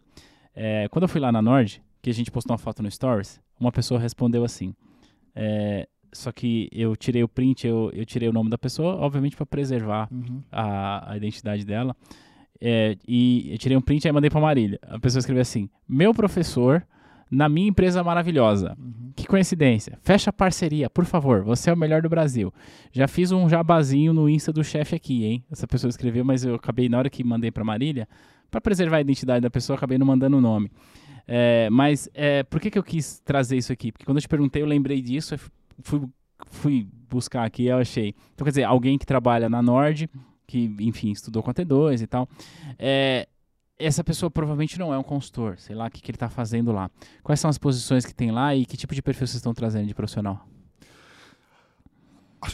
[0.56, 3.42] É, quando eu fui lá na Nord, que a gente postou uma foto no Stories,
[3.60, 4.74] uma pessoa respondeu assim.
[5.36, 9.36] é, só que eu tirei o print, eu, eu tirei o nome da pessoa, obviamente
[9.36, 10.42] para preservar Uhum.
[10.52, 11.96] a, a identidade dela.
[12.60, 14.80] É, e eu tirei um print e mandei pra Marília.
[14.84, 16.84] A pessoa escreveu assim: Meu professor
[17.30, 18.76] na minha empresa maravilhosa.
[18.80, 19.12] Uhum.
[19.16, 20.00] Que coincidência.
[20.02, 21.44] Fecha a parceria, por favor.
[21.44, 22.54] Você é o melhor do Brasil.
[22.92, 25.44] Já fiz um jabazinho no Insta do chefe aqui, hein?
[25.52, 28.08] Essa pessoa escreveu, mas eu acabei, na hora que mandei pra Marília,
[28.50, 30.72] pra preservar a identidade da pessoa, acabei não mandando o nome.
[31.28, 33.92] É, mas é, por que, que eu quis trazer isso aqui?
[33.92, 35.40] Porque quando eu te perguntei, eu lembrei disso, eu
[35.82, 36.02] fui,
[36.48, 38.16] fui buscar aqui eu achei.
[38.34, 40.10] Então, quer dizer, alguém que trabalha na Nord,
[40.46, 42.28] que, enfim, estudou com a T2 e tal.
[42.78, 43.28] É,
[43.78, 46.72] essa pessoa provavelmente não é um consultor, sei lá o que, que ele está fazendo
[46.72, 46.90] lá.
[47.24, 49.88] Quais são as posições que tem lá e que tipo de perfil vocês estão trazendo
[49.88, 50.48] de profissional?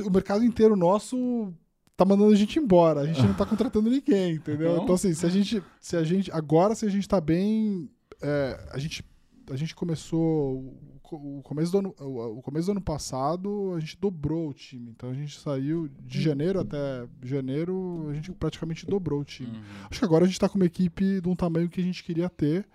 [0.06, 1.54] O mercado inteiro nosso
[1.96, 3.02] tá mandando a gente embora.
[3.02, 4.78] A gente não tá contratando ninguém, entendeu?
[4.82, 5.64] Então, assim, se a gente.
[5.80, 7.90] Se a gente agora, se a gente tá bem.
[8.22, 9.04] é, a, gente,
[9.50, 10.74] a gente começou.
[11.04, 14.54] O co- O começo, do ano, o começo do ano passado, a gente dobrou o
[14.54, 14.90] time.
[14.92, 19.60] Então a gente saiu de janeiro até janeiro, a gente praticamente dobrou o time.
[19.90, 22.04] Acho que agora a gente tá com uma equipe de um tamanho que a gente
[22.04, 22.66] queria ter.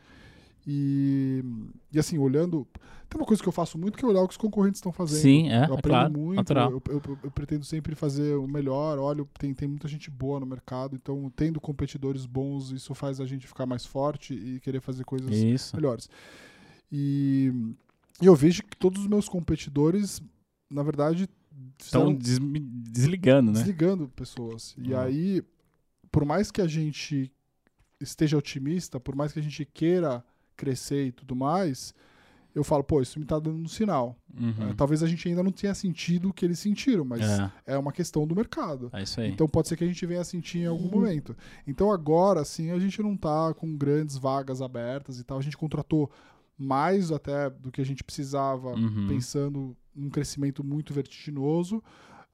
[0.66, 1.43] E,
[1.93, 2.66] e assim, olhando.
[3.09, 4.93] Tem uma coisa que eu faço muito que é olhar o que os concorrentes estão
[4.93, 5.22] fazendo.
[5.22, 8.99] Sim, é, eu é aprendo claro, muito, eu- eu- eu pretendo sempre fazer o melhor.
[8.99, 13.24] Olha, tem, tem muita gente boa no mercado, então tendo competidores bons, isso faz a
[13.24, 15.74] gente ficar mais forte e querer fazer coisas Isso.
[15.74, 16.11] melhores.
[16.93, 17.51] E,
[18.20, 20.20] e eu vejo que todos os meus competidores,
[20.70, 21.28] na verdade,
[21.80, 22.48] Estão fizeram-
[22.90, 23.58] desligando, né?
[23.58, 24.74] desligando pessoas.
[24.78, 25.02] E Ah.
[25.02, 25.42] aí,
[26.10, 27.30] por mais que a gente
[28.00, 30.24] esteja otimista, por mais que a gente queira
[30.56, 31.92] crescer e tudo mais,
[32.54, 34.16] eu falo, pô, isso me tá dando um sinal.
[34.36, 34.70] Uhum.
[34.70, 37.78] É, talvez a gente ainda não tenha sentido o que eles sentiram, mas É, é
[37.78, 38.88] uma questão do mercado.
[38.92, 39.30] é isso aí.
[39.30, 41.36] Então pode ser que a gente venha a sentir em algum momento.
[41.66, 45.38] Então agora, assim, a gente não tá com grandes vagas abertas e tal.
[45.38, 46.10] A gente contratou
[46.59, 49.06] mais até do que a gente precisava, Uhum.
[49.09, 51.82] pensando num crescimento muito vertiginoso.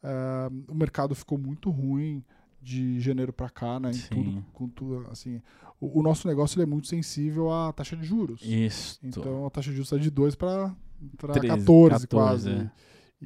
[0.02, 2.22] É, o mercado ficou muito ruim
[2.60, 3.90] de janeiro para cá, né?
[3.90, 4.08] Em Sim.
[4.10, 5.40] tudo, com tudo, assim.
[5.80, 8.40] O, o nosso negócio é muito sensível à taxa de juros.
[8.42, 8.98] Isso.
[9.02, 10.74] Então a taxa de juros está de 2 para
[11.18, 12.50] 13, 14, 14, quase.
[12.50, 12.70] é.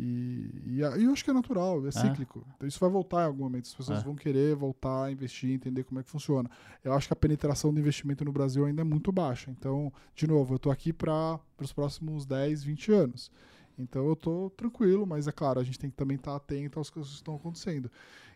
[0.00, 2.46] E, e, e eu acho que é natural, é cíclico.
[2.56, 3.66] Então isso vai voltar em algum momento.
[3.66, 4.02] As pessoas É.
[4.04, 6.48] vão querer voltar a investir, entender como é que funciona.
[6.84, 9.50] Eu acho que a penetração do investimento no Brasil ainda é muito baixa.
[9.50, 13.30] Então, de novo, eu estou aqui para os próximos 10, 20 anos.
[13.76, 16.90] Então eu estou tranquilo, mas é claro, a gente tem que também estar atento às
[16.90, 17.90] coisas que estão acontecendo.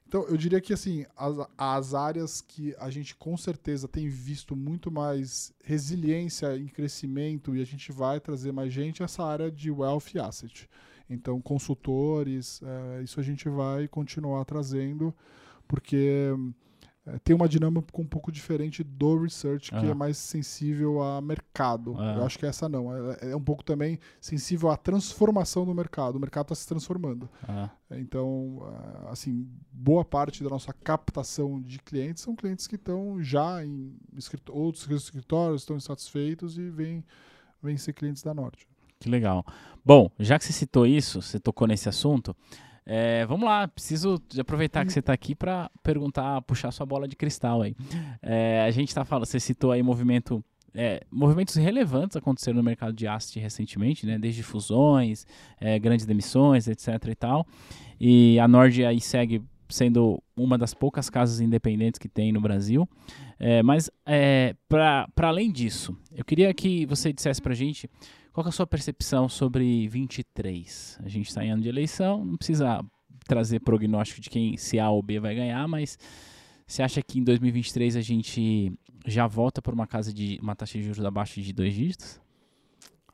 [0.07, 4.55] Então, eu diria que assim, as, as áreas que a gente com certeza tem visto
[4.55, 9.51] muito mais resiliência em crescimento e a gente vai trazer mais gente é essa área
[9.51, 10.69] de wealth asset.
[11.13, 15.15] Então, consultores, eh, isso a gente vai continuar trazendo,
[15.69, 16.31] porque
[17.07, 21.95] eh, tem uma dinâmica um pouco diferente do research, que é mais sensível a mercado.
[22.19, 22.95] Eu acho que essa não.
[23.15, 26.17] É, é um pouco também sensível à transformação do mercado.
[26.17, 27.29] O mercado está se transformando.
[27.91, 33.65] Então, ah, assim, boa parte da nossa captação de clientes são clientes que estão já
[33.65, 37.05] em escrito- outros escritórios, estão insatisfeitos e vêm,
[37.61, 38.69] vêm ser clientes da Norte.
[39.03, 39.45] Que legal.
[39.85, 42.37] Bom, já que você citou isso, você tocou nesse assunto,
[42.87, 43.67] é, vamos lá.
[43.67, 47.75] Preciso aproveitar que você está aqui para perguntar, puxar sua bola de cristal aí.
[48.23, 50.43] É, a gente está falando, você citou aí movimento.
[50.75, 54.19] é, movimentos relevantes aconteceram no mercado de asset recentemente, né?
[54.19, 55.27] Desde fusões,
[55.61, 56.89] é, grandes demissões, etc.
[57.09, 57.47] e tal.
[58.01, 59.43] E a Nord aí segue
[59.73, 62.89] sendo uma das poucas casas independentes que tem no Brasil.
[63.39, 63.91] É, mas,
[64.69, 67.89] para além disso, eu queria que você dissesse para a gente
[68.33, 71.01] qual é a sua percepção sobre 23.
[71.03, 72.85] A gente está em ano de eleição, não precisa
[73.27, 75.99] trazer prognóstico de quem se A ou B vai ganhar, mas
[76.67, 78.73] você acha que em 2023 a gente
[79.07, 82.21] já volta para uma casa de uma taxa de juros abaixo de dois dígitos?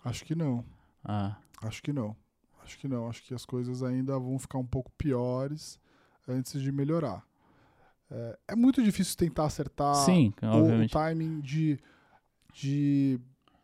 [0.05, 0.65] Acho que não.
[1.05, 2.17] Ah, Acho que não.
[2.63, 3.09] Acho que não.
[3.09, 5.81] Acho que as coisas ainda vão ficar um pouco piores
[6.29, 7.25] antes de melhorar.
[8.11, 11.79] É, é muito difícil tentar acertar sim, o, timing de,
[12.53, 13.21] de.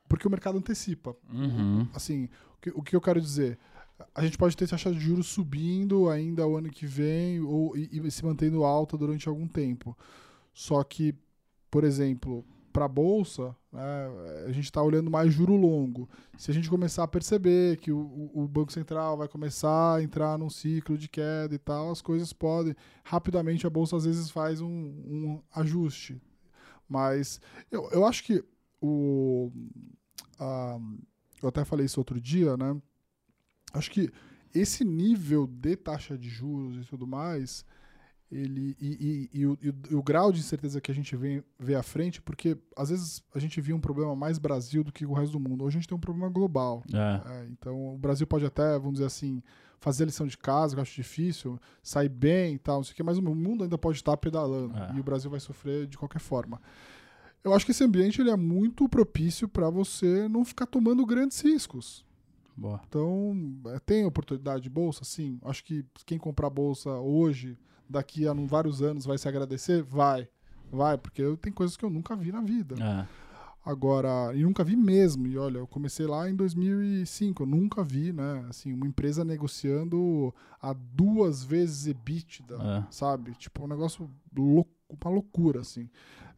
[0.08, 1.16] Porque o mercado antecipa.
[1.32, 1.88] Uhum.
[1.94, 3.58] Assim, o que, o que eu quero dizer?
[4.14, 7.88] A gente pode ter taxa de juros subindo ainda o ano que vem ou, e,
[7.92, 9.96] e se mantendo alta durante algum tempo.
[10.52, 11.14] Só que,
[11.70, 16.08] por exemplo, para a Bolsa, né, a gente está olhando mais juro longo.
[16.38, 20.38] Se a gente começar a perceber que o, o- Banco Central vai começar a entrar
[20.38, 22.74] num ciclo de queda e tal, as coisas podem.
[23.04, 26.20] Rapidamente a Bolsa às vezes faz um, um ajuste.
[26.88, 28.44] Mas eu, eu acho que
[28.80, 29.50] o.
[30.38, 30.78] a-
[31.42, 32.80] eu até falei isso outro dia, né?
[33.72, 34.10] Acho que
[34.54, 37.64] esse nível de taxa de juros e tudo mais,
[38.36, 41.74] ele e, e- e o, e o- grau de incerteza que a gente vê, vê
[41.74, 45.12] à frente, porque às vezes a gente via um problema mais Brasil do que o
[45.12, 45.64] resto do mundo.
[45.64, 46.82] Hoje a gente tem um problema global.
[46.92, 47.30] É.
[47.32, 49.42] É, então o Brasil pode até, vamos dizer assim,
[49.80, 52.92] fazer a lição de casa, que eu acho difícil, sair bem e tal, não sei
[52.92, 54.92] o quê, mas o mundo ainda pode estar pedalando É.
[54.96, 56.60] e o Brasil vai sofrer de qualquer forma.
[57.42, 61.38] Eu acho que esse ambiente ele é muito propício para você não ficar tomando grandes
[61.42, 62.02] riscos.
[62.56, 62.80] Boa.
[62.88, 65.04] Então, é, tem oportunidade de bolsa?
[65.04, 65.38] Sim.
[65.44, 67.58] Acho que quem comprar bolsa hoje,
[67.88, 69.82] daqui a um- vários anos, vai se agradecer?
[69.82, 70.28] Vai.
[70.72, 72.74] Vai, porque eu, tem coisas que eu nunca vi na vida.
[72.82, 73.06] É.
[73.64, 75.26] Agora, e nunca vi mesmo.
[75.26, 78.44] E olha, eu comecei lá em 2005, eu nunca vi, né?
[78.50, 82.84] Assim, uma empresa negociando a duas vezes EBITDA, É.
[82.90, 83.32] sabe?
[83.32, 84.70] Tipo, um negócio louco,
[85.02, 85.88] uma loucura, assim.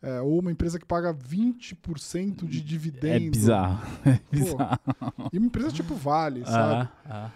[0.02, 3.06] É, ou uma empresa que paga 20% de dividendo.
[3.26, 3.86] É bizarro.
[4.04, 4.78] É bizarro.
[5.32, 6.88] E uma empresa tipo Vale, sabe?
[7.06, 7.30] Ah, ah.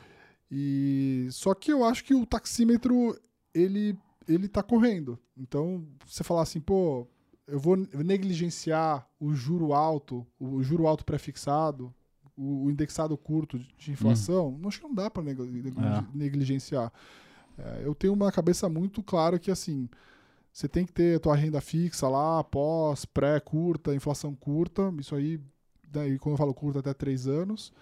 [0.51, 3.17] E só que eu acho que o taxímetro
[3.55, 3.99] ele
[4.29, 5.19] ele tá correndo.
[5.37, 7.07] Então, você falar assim, pô,
[7.47, 11.93] eu vou negligenciar o juro alto, o juro alto prefixado,
[12.37, 16.05] o, indexado curto de- inflação, não acho que não dá para É.
[16.15, 16.93] negligenciar.
[17.59, 19.89] É, eu tenho uma cabeça muito clara que assim,
[20.53, 25.15] você tem que ter a tua renda fixa lá, pós, pré, curta, inflação curta, isso
[25.17, 25.41] aí
[25.91, 27.73] daí quando eu falo curto, até três anos.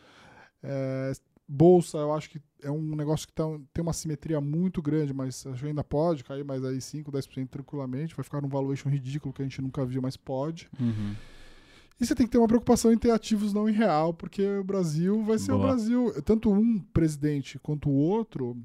[0.62, 1.12] É,
[1.48, 5.46] bolsa, eu acho que é um negócio que tá, tem uma simetria muito grande, mas
[5.46, 8.14] acho que ainda pode cair mais aí 5, 10% tranquilamente.
[8.14, 10.68] Vai ficar num valuation ridículo que a gente nunca viu, mas pode.
[10.78, 11.14] Uhum.
[12.00, 14.64] E você tem que ter uma preocupação em ter ativos não em real, porque o
[14.64, 15.58] Brasil vai ser Boa.
[15.58, 16.22] o Brasil.
[16.22, 18.56] Tanto um presidente quanto o outro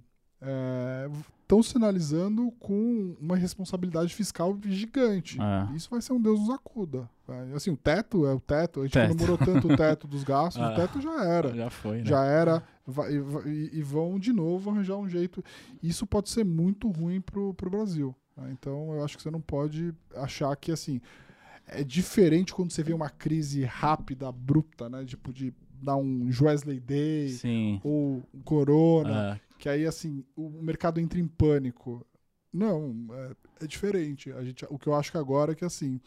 [1.42, 5.40] estão sinalizando com uma responsabilidade fiscal gigante.
[5.42, 5.76] É.
[5.76, 7.10] Isso vai ser um Deus nos acuda.
[7.56, 8.82] Assim, o teto é o teto.
[8.82, 9.10] A gente Teto.
[9.10, 10.72] comemorou tanto o teto dos gastos, Ah.
[10.72, 11.56] o teto já era.
[11.56, 12.06] Já foi, né?
[12.06, 12.64] Já era.
[12.86, 13.14] vai-
[13.46, 15.44] e, e vão de novo arranjar um jeito.
[15.82, 18.14] Isso pode ser muito ruim pro, pro Brasil.
[18.36, 18.50] né?
[18.52, 21.00] Então eu acho que você não pode achar que assim.
[21.66, 25.06] É diferente quando você vê uma crise rápida, abrupta, né?
[25.06, 27.80] Tipo de dar um Wesley Day Sim.
[27.86, 32.06] ou um Corona, É, que aí assim o mercado entra em pânico.
[32.52, 34.30] Não, é, é diferente.
[34.34, 36.02] A gente, o que eu acho que agora é que assim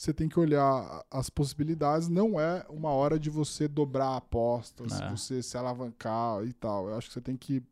[0.00, 2.08] você tem que olhar as possibilidades.
[2.08, 5.10] Não é uma hora de você dobrar apostas, É.
[5.10, 6.88] você se alavancar e tal.
[6.88, 7.62] Eu acho que você tem que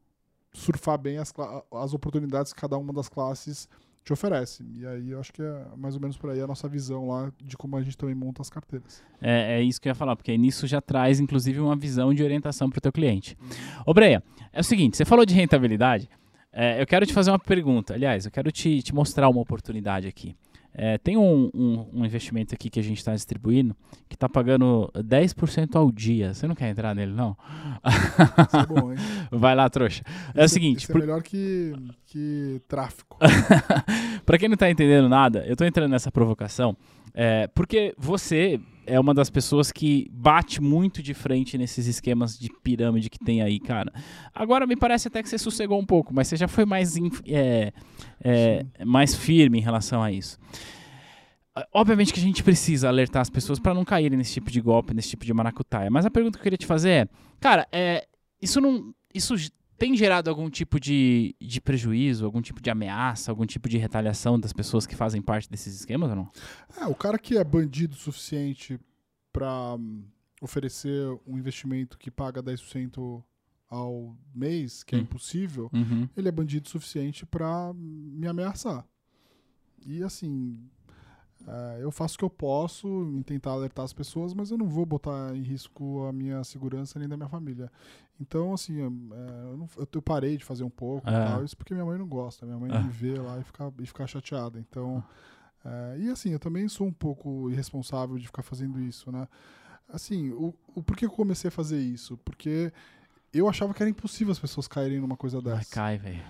[0.53, 1.33] surfar bem as,
[1.72, 3.66] as oportunidades que cada uma das classes
[4.05, 4.62] te oferece.
[4.74, 7.33] E aí eu acho que é mais ou menos por aí a nossa visão lá
[7.43, 9.03] de como a gente também monta as carteiras.
[9.22, 12.22] É, é isso que eu ia falar, porque nisso já traz, inclusive, uma visão de
[12.22, 13.39] orientação para o teu cliente.
[13.87, 14.22] Ô, Breia,
[14.53, 16.11] é o seguinte, você falou de rentabilidade,
[16.53, 17.95] é, eu quero te fazer uma pergunta.
[17.95, 20.37] Aliás, eu quero te, te mostrar uma oportunidade aqui.
[20.75, 23.75] É, tem um, um- um investimento aqui que a gente está distribuindo
[24.09, 26.33] que está pagando 10% ao dia.
[26.35, 27.37] Você não quer entrar nele, não?
[28.47, 28.99] Isso é bom, hein?
[29.33, 30.03] Vai lá, trouxa.
[30.35, 31.73] É o Esse- seguinte, esse por- é melhor que,
[32.07, 33.19] que tráfico.
[34.25, 36.77] Pra quem não tá entendendo nada, eu tô entrando nessa provocação
[37.14, 42.49] é, porque você é uma das pessoas que bate muito de frente nesses esquemas de
[42.62, 43.93] pirâmide que tem aí, cara.
[44.34, 47.72] Agora me parece até que você sossegou um pouco, mas você já foi mais, é,
[48.24, 50.39] é, mais firme em relação a isso.
[51.55, 54.61] Ah, Obviamente que a gente precisa alertar as pessoas pra não caírem nesse tipo de
[54.61, 55.91] golpe, nesse tipo de maracutaia.
[55.91, 57.09] Mas a pergunta que eu queria te fazer é,
[57.39, 58.07] cara, é,
[58.41, 59.34] isso não, isso
[59.79, 64.39] tem gerado algum tipo de, de prejuízo, algum tipo de ameaça, algum tipo de retaliação
[64.39, 66.31] das pessoas que fazem parte desses esquemas ou não?
[66.76, 68.79] É, o cara que é bandido o suficiente
[69.33, 69.76] para
[70.43, 73.22] oferecer um investimento que paga 10%
[73.70, 75.03] ao mês, que é Hum.
[75.03, 76.09] impossível, Uhum.
[76.16, 78.85] ele é bandido o suficiente para me ameaçar.
[79.87, 80.59] E assim,
[81.47, 84.66] é, eu faço o que eu posso em tentar alertar as pessoas, mas eu não
[84.68, 87.70] vou botar em risco a minha segurança nem da minha família.
[88.20, 91.24] Então, assim, é, eu, não- eu- eu parei de fazer um pouco e É.
[91.24, 92.45] tal, isso porque minha mãe não gosta.
[92.45, 92.82] Minha mãe É.
[92.82, 94.59] me vê lá e fica, e fica chateada.
[94.59, 95.03] Então,
[95.64, 99.26] é, e assim, eu também sou um pouco irresponsável de ficar fazendo isso, né?
[99.89, 102.18] Assim, o, o por que eu comecei a fazer isso?
[102.18, 102.72] Porque
[103.32, 105.70] eu achava que era impossível as pessoas caírem numa coisa Ai, dessa.
[105.74, 106.22] cai, velho.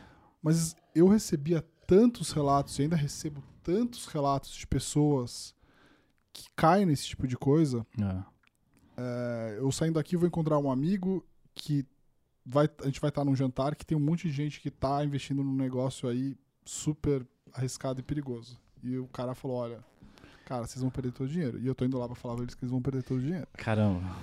[0.42, 5.54] Mas eu recebia tantos relatos, e ainda recebo tantos relatos de pessoas
[6.34, 7.84] que caem nesse tipo de coisa.
[7.98, 8.38] É.
[8.98, 11.24] É, eu saindo daqui vou encontrar um amigo
[11.54, 11.86] que
[12.44, 15.02] vai, a gente vai estar num jantar que tem um monte de gente que tá
[15.02, 18.60] investindo num negócio aí super arriscado e perigoso.
[18.82, 19.82] E o cara falou, olha,
[20.44, 21.58] cara, vocês vão perder todo o dinheiro.
[21.58, 23.22] E eu tô indo lá pra falar pra eles que eles vão perder todo o
[23.22, 23.48] dinheiro.
[23.54, 24.14] Caramba.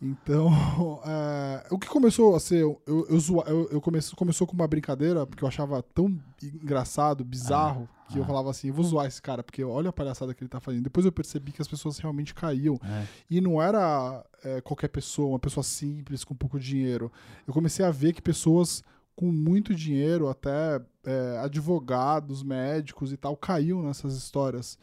[0.00, 0.48] Então,
[1.04, 2.62] é, o que começou a ser.
[2.62, 3.06] Eu, eu,
[3.46, 8.22] eu, eu comece- começou com uma brincadeira, porque eu achava tão engraçado, bizarro, que eu
[8.22, 8.26] ah.
[8.26, 10.84] falava assim: eu vou zoar esse cara, porque olha a palhaçada que ele tá fazendo.
[10.84, 12.80] Depois eu percebi que as pessoas realmente caíam.
[12.82, 13.06] É.
[13.28, 17.12] E não era é, qualquer pessoa, uma pessoa simples, com pouco dinheiro.
[17.46, 18.82] Eu comecei a ver que pessoas
[19.14, 24.78] com muito dinheiro, até é, advogados, médicos e tal, caíam nessas histórias.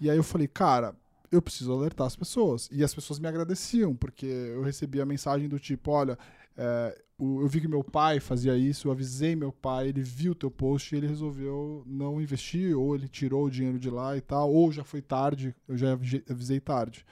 [0.00, 0.96] E aí eu falei, cara,
[1.30, 2.68] eu preciso alertar as pessoas.
[2.72, 6.18] E as pessoas me agradeciam, porque eu recebia a mensagem do tipo, olha,
[6.56, 10.34] é, eu vi que meu pai fazia isso, eu avisei meu pai, ele viu o
[10.34, 14.20] teu post e ele resolveu não investir, ou ele tirou o dinheiro de lá e
[14.20, 17.04] tal, ou já foi tarde, eu já avise- avisei tarde.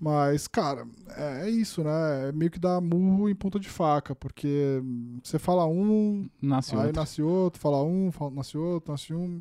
[0.00, 0.84] Mas, cara,
[1.16, 2.28] é, é isso, né?
[2.28, 4.82] É meio que dar murro em ponta de faca, porque
[5.22, 6.96] você fala um, Nasce aí outro.
[7.00, 9.40] nasce outro, fala um, fala- nasce outro, nasce um.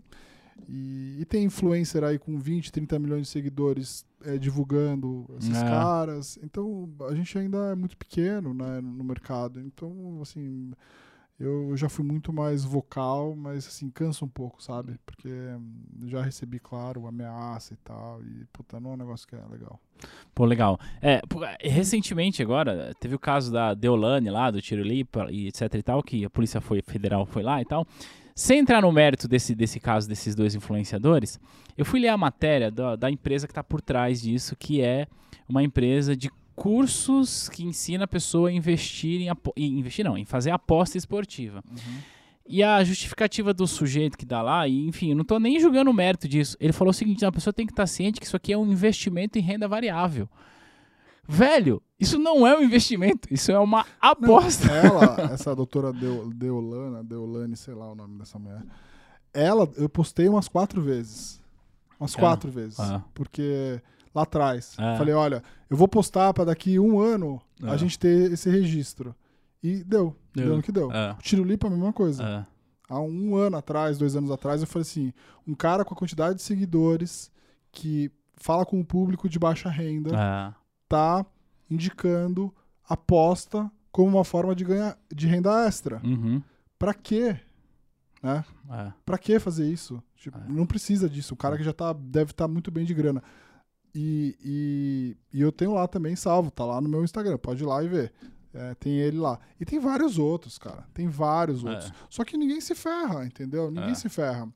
[0.67, 5.63] E, e tem influencer aí com 20, 30 milhões de seguidores é, divulgando esses É.
[5.65, 6.39] caras.
[6.43, 9.59] Então, a gente ainda é muito pequeno né, no mercado.
[9.59, 10.71] Então, assim,
[11.39, 14.99] eu já fui muito mais vocal, mas, assim, cansa um pouco, sabe?
[15.05, 15.73] Porque hum,
[16.05, 18.21] já recebi, claro, ameaça e tal.
[18.23, 19.79] E, puta, não é um negócio que é legal.
[20.35, 20.79] Pô, legal.
[21.01, 21.19] É,
[21.59, 26.03] recentemente agora, teve o caso da Deolane lá, do Tiro Lipa e etc e tal,
[26.03, 27.85] que a Polícia foi, Federal foi lá e tal.
[28.41, 31.39] Sem entrar no mérito desse, desse caso desses dois influenciadores,
[31.77, 35.05] eu fui ler a matéria da, da empresa que está por trás disso, que é
[35.47, 40.49] uma empresa de cursos que ensina a pessoa a investir em, investir não, em fazer
[40.49, 41.63] aposta esportiva.
[42.47, 45.91] E a justificativa do sujeito que dá lá, e enfim, eu não tô nem julgando
[45.91, 46.57] o mérito disso.
[46.59, 48.57] Ele falou o seguinte: "Não, a pessoa tem que estar ciente que isso aqui é
[48.57, 50.27] um investimento em renda variável.
[51.27, 54.67] Velho, isso não é um investimento, isso é uma aposta.
[54.67, 58.63] Não, ela, essa doutora Deolana, Deolane, sei lá o nome dessa mulher.
[59.33, 61.39] Ela, eu postei umas quatro vezes.
[61.99, 62.79] Umas quatro vezes.
[62.79, 63.03] Ah.
[63.13, 63.79] Porque
[64.13, 64.95] lá atrás, ah.
[64.97, 67.71] falei, olha, eu vou postar para daqui um ano ah.
[67.71, 69.15] a gente ter esse registro.
[69.63, 70.15] E deu.
[70.33, 70.89] Deu, deu no que deu.
[70.91, 71.15] Ah.
[71.19, 72.47] O Tiro Lipa, a mesma coisa.
[72.89, 75.13] Há um ano atrás, dois anos atrás, eu falei assim:
[75.47, 77.31] um cara com a quantidade de seguidores
[77.71, 80.55] que fala com o público de baixa renda
[80.95, 81.23] ah.
[81.23, 81.25] tá
[81.69, 82.53] indicando
[82.87, 86.01] aposta como uma forma de ganhar de renda extra.
[86.03, 86.41] Uhum.
[86.77, 87.39] Para quê?
[88.21, 88.43] Né?
[88.69, 88.93] É.
[89.05, 90.01] Para que fazer isso?
[90.15, 90.43] Tipo, é.
[90.47, 91.33] Não precisa disso.
[91.33, 93.21] O cara que já tá, deve estar tá muito bem de grana.
[93.93, 97.37] E, e, e, eu tenho lá também salvo, tá lá no meu Instagram.
[97.37, 98.13] Pode ir lá e ver.
[98.53, 99.39] É, tem ele lá.
[99.59, 100.85] E tem vários outros, cara.
[100.93, 101.69] Tem vários é.
[101.69, 101.93] outros.
[102.09, 103.69] Só que ninguém se ferra, entendeu?
[103.69, 103.95] Ninguém é.
[103.95, 104.47] se ferra.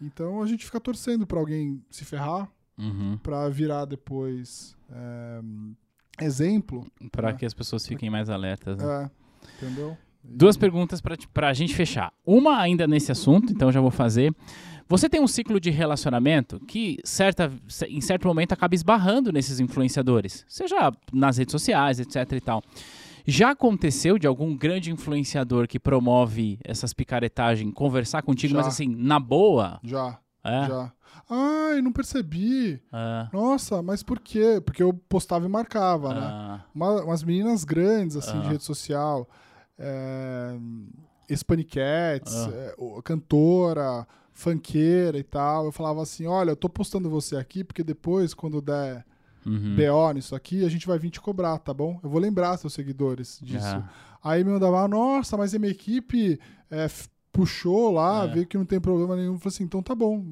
[0.00, 3.18] Então a gente fica torcendo para alguém se ferrar, uhum.
[3.22, 6.86] para virar depois é, exemplo.
[7.10, 7.38] Para né?
[7.38, 8.78] que as pessoas fiquem mais alertas.
[8.78, 9.10] Né?
[9.10, 9.96] É, entendeu?
[10.22, 11.00] Duas perguntas
[11.32, 12.12] para a gente fechar.
[12.26, 14.34] Uma ainda nesse assunto, então já vou fazer.
[14.88, 17.52] Você tem um ciclo de relacionamento que certa,
[17.88, 22.62] em certo momento acaba esbarrando nesses influenciadores, seja nas redes sociais, etc e tal.
[23.26, 28.60] Já aconteceu de algum grande influenciador que promove essas picaretagens conversar contigo, já.
[28.60, 29.78] mas assim, na boa?
[29.84, 30.18] Já.
[30.48, 30.68] É?
[30.68, 30.92] Já.
[31.30, 32.80] Ai, não percebi.
[32.92, 33.28] É.
[33.32, 34.60] Nossa, mas por quê?
[34.64, 36.20] Porque eu postava e marcava, né?
[36.20, 36.22] é.
[36.22, 36.64] né?
[36.74, 38.50] Uma, umas meninas grandes, assim, de é.
[38.50, 39.28] rede social.
[39.78, 40.56] É,
[41.34, 42.74] Spaniquettes, é,
[43.04, 45.66] cantora, fanqueira e tal.
[45.66, 49.04] Eu falava assim: olha, eu tô postando você aqui porque depois, quando der
[49.44, 49.76] uhum.
[49.76, 52.00] BO nisso aqui, a gente vai vir te cobrar, tá bom?
[52.02, 53.66] Eu vou lembrar seus seguidores disso.
[53.66, 53.84] É.
[54.22, 56.40] Aí me mandava, nossa, mas a minha equipe
[56.70, 56.88] é,
[57.38, 58.26] puxou lá, é.
[58.26, 59.38] viu que não tem problema nenhum.
[59.38, 60.24] Falei assim, então tá bom,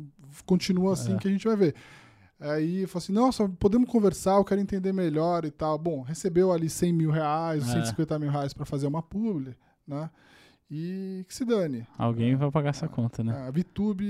[0.45, 1.19] continua assim é.
[1.19, 1.75] que a gente vai ver.
[2.41, 5.79] Aí falei assim, nossa, podemos conversar, eu quero entender melhor e tal.
[5.79, 8.19] Bom, recebeu ali 100 mil reais, 150 é.
[8.19, 10.11] mil reais para fazer uma publi, né?
[10.69, 11.87] E que se dane.
[11.97, 13.33] Alguém vai pagar essa conta, né?
[13.47, 14.05] A VTube,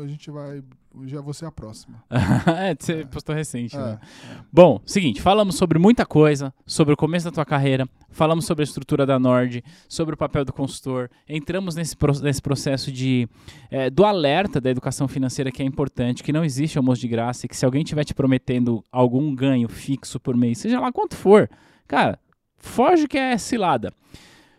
[0.00, 0.62] a gente vai.
[1.06, 2.04] Já você é a próxima.
[2.56, 3.04] é, você é.
[3.04, 3.98] postou recente, né?
[4.30, 4.36] É.
[4.52, 8.64] Bom, seguinte, falamos sobre muita coisa, sobre o começo da tua carreira, falamos sobre a
[8.64, 13.28] estrutura da Nord, sobre o papel do consultor, entramos nesse, nesse processo de
[13.68, 17.46] é, do alerta da educação financeira que é importante, que não existe almoço de graça
[17.46, 21.16] e que se alguém estiver te prometendo algum ganho fixo por mês, seja lá quanto
[21.16, 21.50] for,
[21.88, 22.20] cara,
[22.56, 23.92] foge que é cilada.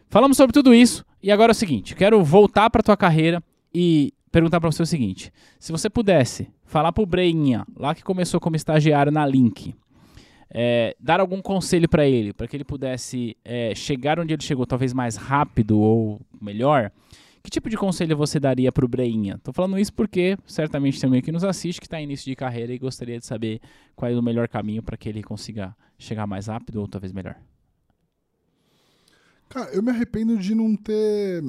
[0.09, 1.05] Falamos sobre tudo isso.
[1.23, 3.41] E agora é o seguinte, quero voltar para tua carreira
[3.73, 8.41] e perguntar para você o seguinte: se você pudesse falar pro Breinha, lá que começou
[8.41, 9.73] como estagiário na Link,
[10.49, 14.65] é, dar algum conselho para ele, para que ele pudesse é, chegar onde ele chegou,
[14.65, 16.91] talvez mais rápido ou melhor,
[17.41, 19.39] que tipo de conselho você daria pro Breinha?
[19.41, 22.35] Tô falando isso porque certamente tem alguém que nos assiste que está em início de
[22.35, 23.61] carreira e gostaria de saber
[23.95, 27.37] qual é o melhor caminho para que ele consiga chegar mais rápido ou talvez melhor.
[29.53, 31.43] Cara, eu me arrependo de não ter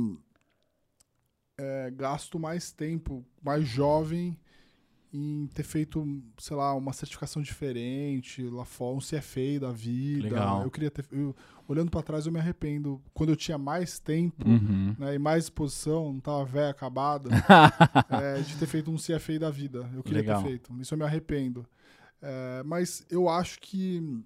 [1.56, 4.36] é, gasto mais tempo, mais jovem,
[5.10, 10.24] em ter feito, sei lá, uma certificação diferente, lá fora, um CFA da vida.
[10.24, 10.64] Legal.
[10.64, 11.06] Eu queria ter.
[11.10, 11.34] Eu,
[11.66, 13.00] olhando para trás, eu me arrependo.
[13.14, 14.94] Quando eu tinha mais tempo uhum.
[14.98, 17.30] né, e mais exposição, não tava velho, acabado,
[18.10, 19.90] é, de ter feito um CFA da vida.
[19.94, 20.42] Eu queria Legal.
[20.42, 20.78] ter feito.
[20.78, 21.64] Isso eu me arrependo.
[22.20, 24.22] É, mas eu acho que.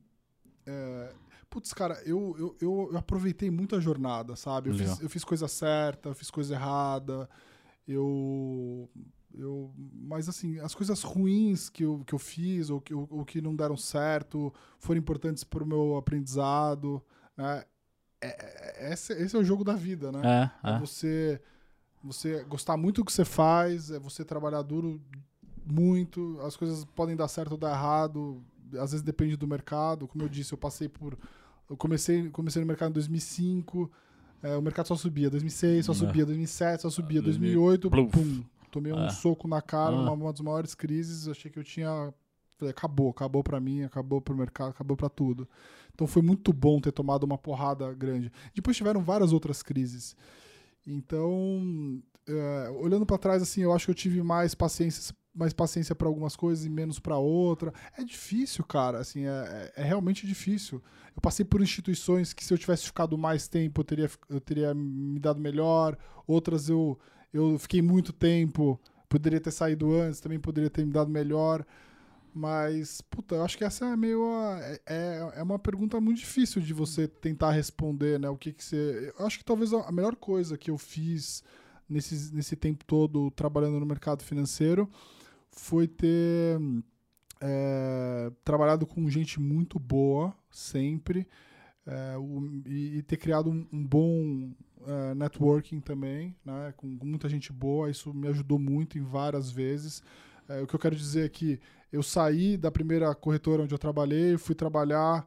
[0.66, 1.12] É,
[1.50, 4.70] Putz, cara, eu, eu, eu, aproveitei muito a jornada, sabe?
[4.70, 7.28] Eu fiz, eu fiz, coisa certa, eu fiz coisa errada.
[7.86, 8.88] Eu.
[9.34, 13.40] Eu, mas assim, as coisas ruins que eu, que eu fiz ou que, ou, que
[13.40, 17.02] não deram certo foram importantes para o meu aprendizado.
[17.36, 17.64] Né?
[18.20, 20.50] É, é, esse, esse é o jogo da vida, né?
[20.64, 20.74] É, é.
[20.74, 21.40] é você,
[22.02, 25.00] você gostar muito do que você faz, é você trabalhar duro
[25.64, 26.38] muito.
[26.40, 28.42] As coisas podem dar certo ou dar errado,
[28.72, 30.08] às vezes depende do mercado.
[30.08, 31.16] Como eu disse, eu passei por
[31.68, 33.90] eu comecei, comecei no mercado em 2005,
[34.42, 35.28] é, o mercado só subia.
[35.30, 39.10] 2006 só subia, 2007 só subia, 2008, pum, pum tomei um é.
[39.10, 40.12] soco na cara, ah.
[40.12, 41.28] uma das maiores crises.
[41.28, 42.12] Achei que eu tinha.
[42.56, 45.48] Falei, acabou, acabou para mim, acabou para o mercado, acabou para tudo.
[45.94, 48.32] Então foi muito bom ter tomado uma porrada grande.
[48.54, 50.16] Depois tiveram várias outras crises.
[50.86, 55.94] Então, é, olhando para trás, assim, eu acho que eu tive mais paciência mais paciência
[55.94, 57.72] para algumas coisas e menos para outra.
[57.96, 60.82] É difícil, cara, assim, é, é, é, realmente difícil.
[61.14, 64.74] Eu passei por instituições que se eu tivesse ficado mais tempo, eu teria, eu teria
[64.74, 65.96] me dado melhor.
[66.26, 66.98] Outras eu,
[67.32, 71.64] eu fiquei muito tempo, poderia ter saído antes, também poderia ter me dado melhor.
[72.34, 74.22] Mas, puta, eu acho que essa é meio.
[74.60, 78.28] É, é, é uma pergunta muito difícil de você tentar responder, né?
[78.28, 79.12] O que que você.
[79.18, 81.42] Eu acho que talvez a melhor coisa que eu fiz
[81.88, 84.88] nesse, nesse tempo todo trabalhando no mercado financeiro
[85.58, 86.58] foi ter
[87.40, 91.26] é, trabalhado com gente muito boa, sempre.
[91.86, 94.50] É, o- e, e ter criado um, um bom
[94.86, 99.50] é, networking também, né, com, com muita gente boa, isso me ajudou muito em várias
[99.50, 100.02] vezes.
[100.48, 101.60] É, o que eu quero dizer é que
[101.92, 105.26] eu saí da primeira corretora onde eu trabalhei, fui trabalhar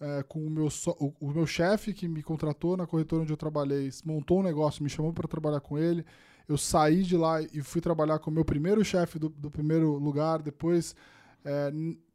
[0.00, 3.32] é, com o meu, só- o, o meu chefe que me contratou na corretora onde
[3.32, 6.04] eu trabalhei, montou um negócio, me chamou para trabalhar com ele.
[6.48, 9.96] Eu saí de lá e fui trabalhar com o meu primeiro chefe do, do primeiro
[9.98, 10.40] lugar.
[10.40, 10.94] Depois,
[11.44, 11.72] é,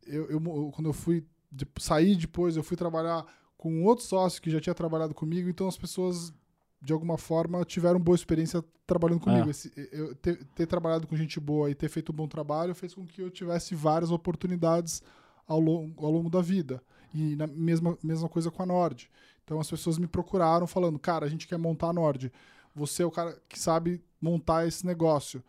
[0.07, 3.25] eu, eu quando eu fui de, sair depois, eu fui trabalhar
[3.57, 5.49] com outro sócio que já tinha trabalhado comigo.
[5.49, 6.33] Então as pessoas,
[6.81, 9.47] de alguma forma, tiveram boa experiência trabalhando comigo.
[9.47, 9.51] Ah.
[9.51, 12.93] Esse- eu ter, ter trabalhado com gente boa e ter feito um bom trabalho fez
[12.93, 15.03] com que eu tivesse várias oportunidades
[15.45, 16.81] ao longo, ao longo da vida.
[17.13, 19.09] E na mesma, mesma coisa com a Nord.
[19.43, 22.31] Então as pessoas me procuraram falando, cara, a gente quer montar a Nord.
[22.73, 25.43] Você é o cara que sabe montar esse negócio.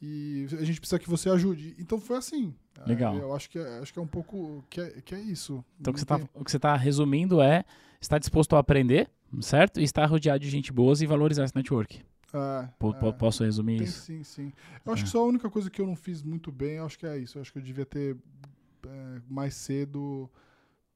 [0.00, 1.74] E a gente precisa que você ajude.
[1.78, 2.54] Então foi assim.
[2.86, 3.16] Legal.
[3.16, 5.64] É, eu acho que, é- acho que é um pouco que é, que é isso.
[5.80, 7.64] Então o que, você tá, o que você tá resumindo é
[8.00, 9.10] estar disposto a aprender,
[9.40, 9.80] certo?
[9.80, 12.00] E estar rodeado de gente boa e valorizar esse network.
[12.32, 13.12] é, po- é.
[13.12, 14.02] Posso resumir Tem isso?
[14.02, 14.52] sim, sim.
[14.86, 15.04] Eu acho É.
[15.06, 17.18] que só a única coisa que eu não fiz muito bem, eu acho que é
[17.18, 17.38] isso.
[17.38, 18.16] Eu acho que eu devia ter
[19.28, 20.30] mais cedo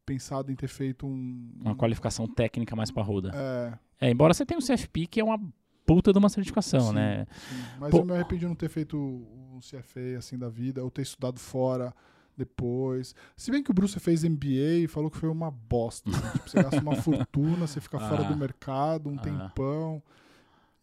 [0.07, 1.51] pensado em ter feito um.
[1.61, 3.31] Uma qualificação técnica mais parruda.
[3.35, 5.41] É, É, embora você tenha um CFP, que é uma
[5.87, 6.95] puta de uma certificação, Sim.
[6.95, 7.27] né?
[7.49, 7.57] sim.
[7.79, 7.99] Mas Pô.
[7.99, 11.39] eu me arrependi de não ter feito um CFA assim da vida, ou ter estudado
[11.39, 11.95] fora
[12.37, 13.15] depois.
[13.37, 16.11] Se bem que o Bruce fez MBA e falou que foi uma bosta.
[16.11, 16.17] né?
[16.33, 18.29] Tipo, você gasta uma fortuna, você fica fora Ah.
[18.29, 19.23] do mercado um Ah.
[19.23, 20.03] tempão.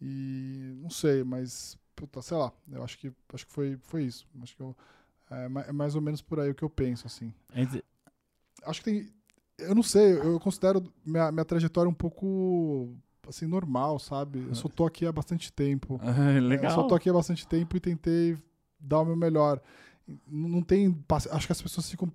[0.01, 4.25] E não sei, mas puta, sei lá, eu acho que acho que foi, foi isso.
[4.41, 4.75] Acho que eu,
[5.29, 7.33] é, é mais ou menos por aí o que eu penso assim.
[8.63, 9.09] Acho que tem
[9.57, 12.95] eu não sei, eu considero minha, minha trajetória um pouco
[13.29, 14.45] assim normal, sabe?
[14.47, 15.99] Eu só tô aqui há bastante tempo.
[16.03, 16.71] Ah, É, legal.
[16.71, 18.37] Eu só tô aqui há bastante tempo e tentei
[18.79, 19.61] dar o meu melhor.
[20.27, 20.97] Não tem.
[21.31, 22.11] Acho que as pessoas ficam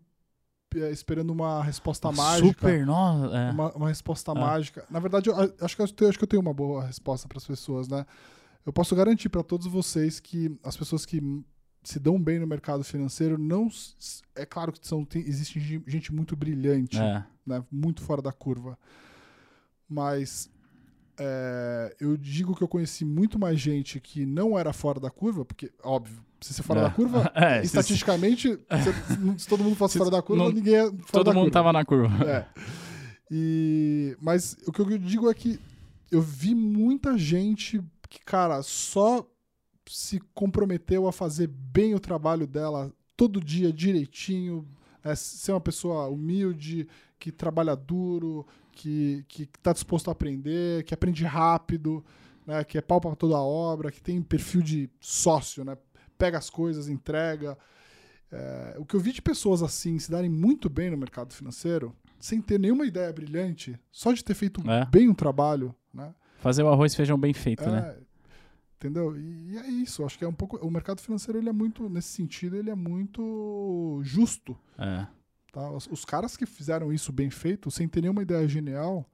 [0.77, 2.49] é, esperando uma resposta mágica.
[2.49, 3.37] Super, nossa.
[3.37, 3.51] é.
[3.53, 4.35] Uma, uma resposta Ah.
[4.35, 4.85] mágica.
[4.91, 7.39] Na verdade, eu acho que eu tenho, acho que eu tenho uma boa resposta para
[7.39, 8.05] as pessoas, né?
[8.67, 11.21] Eu posso garantir para todos vocês que as pessoas que
[11.85, 13.69] se dão bem no mercado financeiro não
[14.35, 17.23] é claro que são tem, existe gen- gente muito brilhante É.
[17.47, 18.79] né, muito fora da curva.
[19.89, 20.51] Mas
[21.19, 25.45] é, eu digo que eu conheci muito mais gente que não era fora da curva,
[25.45, 26.83] porque, óbvio, se você fora É.
[26.85, 28.49] da curva, É, estatisticamente,
[29.39, 31.37] se, se todo mundo fosse Se- fora da curva, não- ninguém é fora Todo mundo
[31.45, 31.51] curva.
[31.51, 32.25] tava na curva.
[32.31, 32.47] É.
[33.31, 35.59] E, mas o que eu digo é que
[36.11, 39.27] eu vi muita gente que, cara, só
[39.89, 44.67] se comprometeu a fazer bem o trabalho dela todo dia direitinho,
[45.03, 46.87] é, ser uma pessoa humilde,
[47.19, 52.05] que trabalha duro, que, que tá disposto a aprender, que aprende rápido,
[52.47, 55.77] né, que é pau pra toda a obra, que tem perfil de sócio, né,
[56.19, 57.57] pega as coisas, entrega.
[58.31, 61.95] É, o que eu vi de pessoas assim se darem muito bem no mercado financeiro,
[62.19, 64.85] sem ter nenhuma ideia brilhante, só de ter feito É.
[64.87, 66.13] bem um trabalho, né?
[66.39, 67.97] Fazer o arroz e feijão bem feito, É, né?
[68.77, 69.17] Entendeu?
[69.17, 70.05] E, e é isso.
[70.05, 70.59] Acho que é um pouco.
[70.59, 74.55] O mercado financeiro, ele é muito, nesse sentido, ele é muito justo.
[74.79, 75.07] É.
[75.55, 75.71] Tá?
[75.71, 79.09] Os, os caras que fizeram isso bem feito, sem ter nenhuma ideia genial,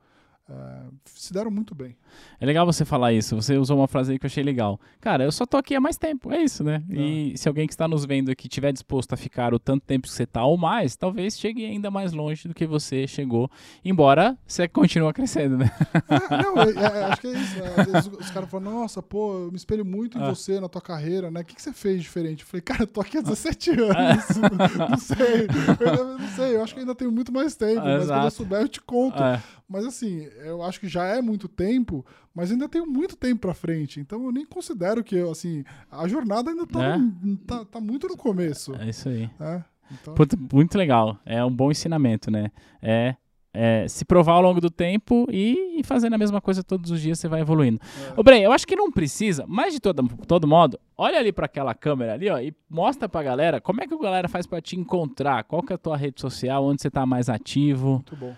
[0.51, 1.97] é, se deram muito bem.
[2.41, 3.37] É legal você falar isso.
[3.37, 4.81] Você usou uma frase aí que eu achei legal.
[5.01, 6.33] Cara, eu só tô aqui há mais tempo.
[6.33, 6.83] É isso, né?
[6.91, 10.09] E se alguém que está nos vendo aqui tiver disposto a ficar o tanto tempo
[10.09, 13.49] que você tá ou mais, talvez chegue ainda mais longe do que você chegou.
[13.85, 15.71] Embora você continua crescendo, né?
[16.09, 16.71] É, não, é-
[17.01, 17.59] é- acho que é isso.
[17.61, 17.75] né?
[17.77, 20.29] Às vezes os caras falam, nossa, pô, eu me espelho muito em Ah.
[20.31, 21.41] você, na tua carreira, né?
[21.41, 22.41] O que, que você fez diferente?
[22.43, 23.91] Eu falei, cara, eu tô aqui há 17 anos.
[24.91, 25.47] não sei.
[25.81, 28.31] Eu não sei, eu acho que ainda tenho muito mais tempo, mas quando eu Exato.
[28.33, 29.23] souber eu te conto.
[29.23, 29.41] É.
[29.71, 32.05] Mas assim, eu acho que já é muito tempo,
[32.35, 34.01] mas ainda tenho muito tempo pra frente.
[34.01, 36.99] Então eu nem considero que, eu, assim, a jornada ainda tá, É?
[36.99, 38.75] no- tá, tá muito no começo.
[38.75, 39.31] É isso aí.
[39.39, 39.65] né?
[39.93, 41.17] Então, Puta, muito legal.
[41.25, 42.51] É um bom ensinamento, né?
[42.83, 43.15] É,
[43.55, 47.01] é se provar ao longo do tempo e, e fazendo a mesma coisa todos os
[47.01, 47.81] dias, você vai evoluindo.
[48.09, 48.15] É.
[48.21, 51.47] Ô, Bren, eu acho que não precisa, mas de todo, todo modo, olha ali pra
[51.47, 54.61] aquela câmera ali, ó, e mostra pra galera como é que a galera faz pra
[54.61, 57.95] te encontrar, qual que é a tua rede social, onde você tá mais ativo.
[57.95, 58.35] muito bom.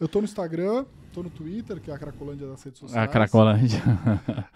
[0.00, 3.04] Eu tô no Instagram, tô no Twitter, que é a Cracolândia das redes sociais.
[3.08, 3.80] A Cracolândia.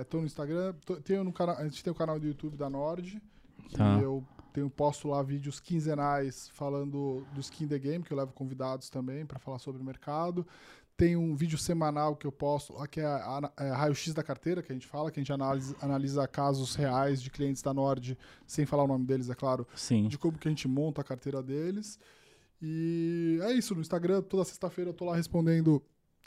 [0.00, 2.56] É, tô no Instagram, tô- tenho no canal, a gente tem o canal do YouTube
[2.56, 3.22] da Nord,
[3.68, 3.98] que Tá.
[4.02, 8.90] eu tenho posto lá vídeos quinzenais falando do Skin the Game, que eu levo convidados
[8.90, 10.44] também para falar sobre o mercado.
[10.96, 14.60] Tem um vídeo semanal que eu posto, que é a, é a raio-x da carteira,
[14.62, 18.18] que a gente fala, que a gente analisa, analisa casos reais de clientes da Nord,
[18.46, 20.08] sem falar o nome deles, é claro, Sim.
[20.08, 21.98] de como que a gente monta a carteira deles.
[22.62, 25.82] E é isso, no Instagram, toda sexta-feira eu tô lá respondendo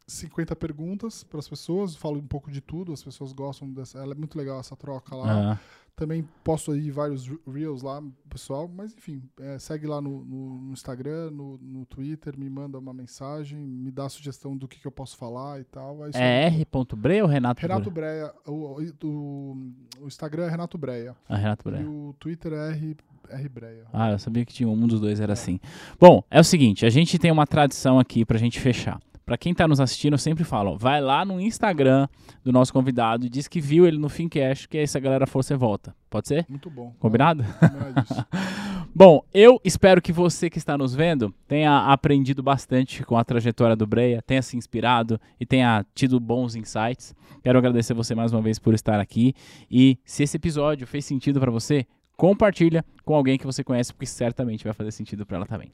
[0.08, 3.98] 50 perguntas para as pessoas, falo um pouco de tudo, as pessoas gostam dessa.
[4.00, 5.54] Ela é muito legal essa troca lá.
[5.54, 5.60] Ah,
[5.96, 8.68] Também posto aí vários reels lá, pessoal.
[8.68, 12.94] Mas enfim, é, segue lá no, no- no Instagram, no, no Twitter, me manda uma
[12.94, 16.06] mensagem, me dá sugestão do que, que eu posso falar e tal.
[16.06, 16.54] É é aí.
[16.60, 18.02] R.Bre ou Renato Renato Bre?
[18.02, 18.34] Breia.
[18.46, 18.78] O,
[19.08, 21.16] o, o Instagram é Renato Breia.
[21.30, 21.84] Ah, Renato E Bre.
[21.86, 22.98] o Twitter é R,
[23.30, 23.86] R Breia.
[23.92, 25.60] Ah, eu sabia que tinha um dos dois, era assim.
[26.00, 29.00] Bom, é o seguinte, a gente tem uma tradição aqui pra gente fechar.
[29.26, 32.08] Pra quem tá nos assistindo, eu sempre falo, ó, vai lá no Instagram
[32.44, 35.26] do nosso convidado e diz que viu ele no Fincast, que aí se a galera
[35.26, 35.96] for, você volta.
[36.12, 36.46] Pode ser?
[36.48, 36.94] Muito bom.
[37.00, 37.44] Combinado?
[37.60, 38.26] Combinadíssimo.
[38.98, 43.76] Bom, eu espero que você que está nos vendo tenha aprendido bastante com a trajetória
[43.76, 47.14] do Breia, tenha se inspirado e tenha tido bons insights.
[47.44, 49.34] Quero agradecer você mais uma vez por estar aqui
[49.70, 51.86] e se esse episódio fez sentido para você,
[52.18, 55.72] compartilha com alguém que você conhece, porque certamente vai fazer sentido para ela também.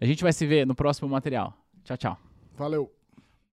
[0.00, 1.56] A gente vai se ver no próximo material.
[1.84, 2.18] Tchau, tchau.
[2.56, 2.93] Valeu.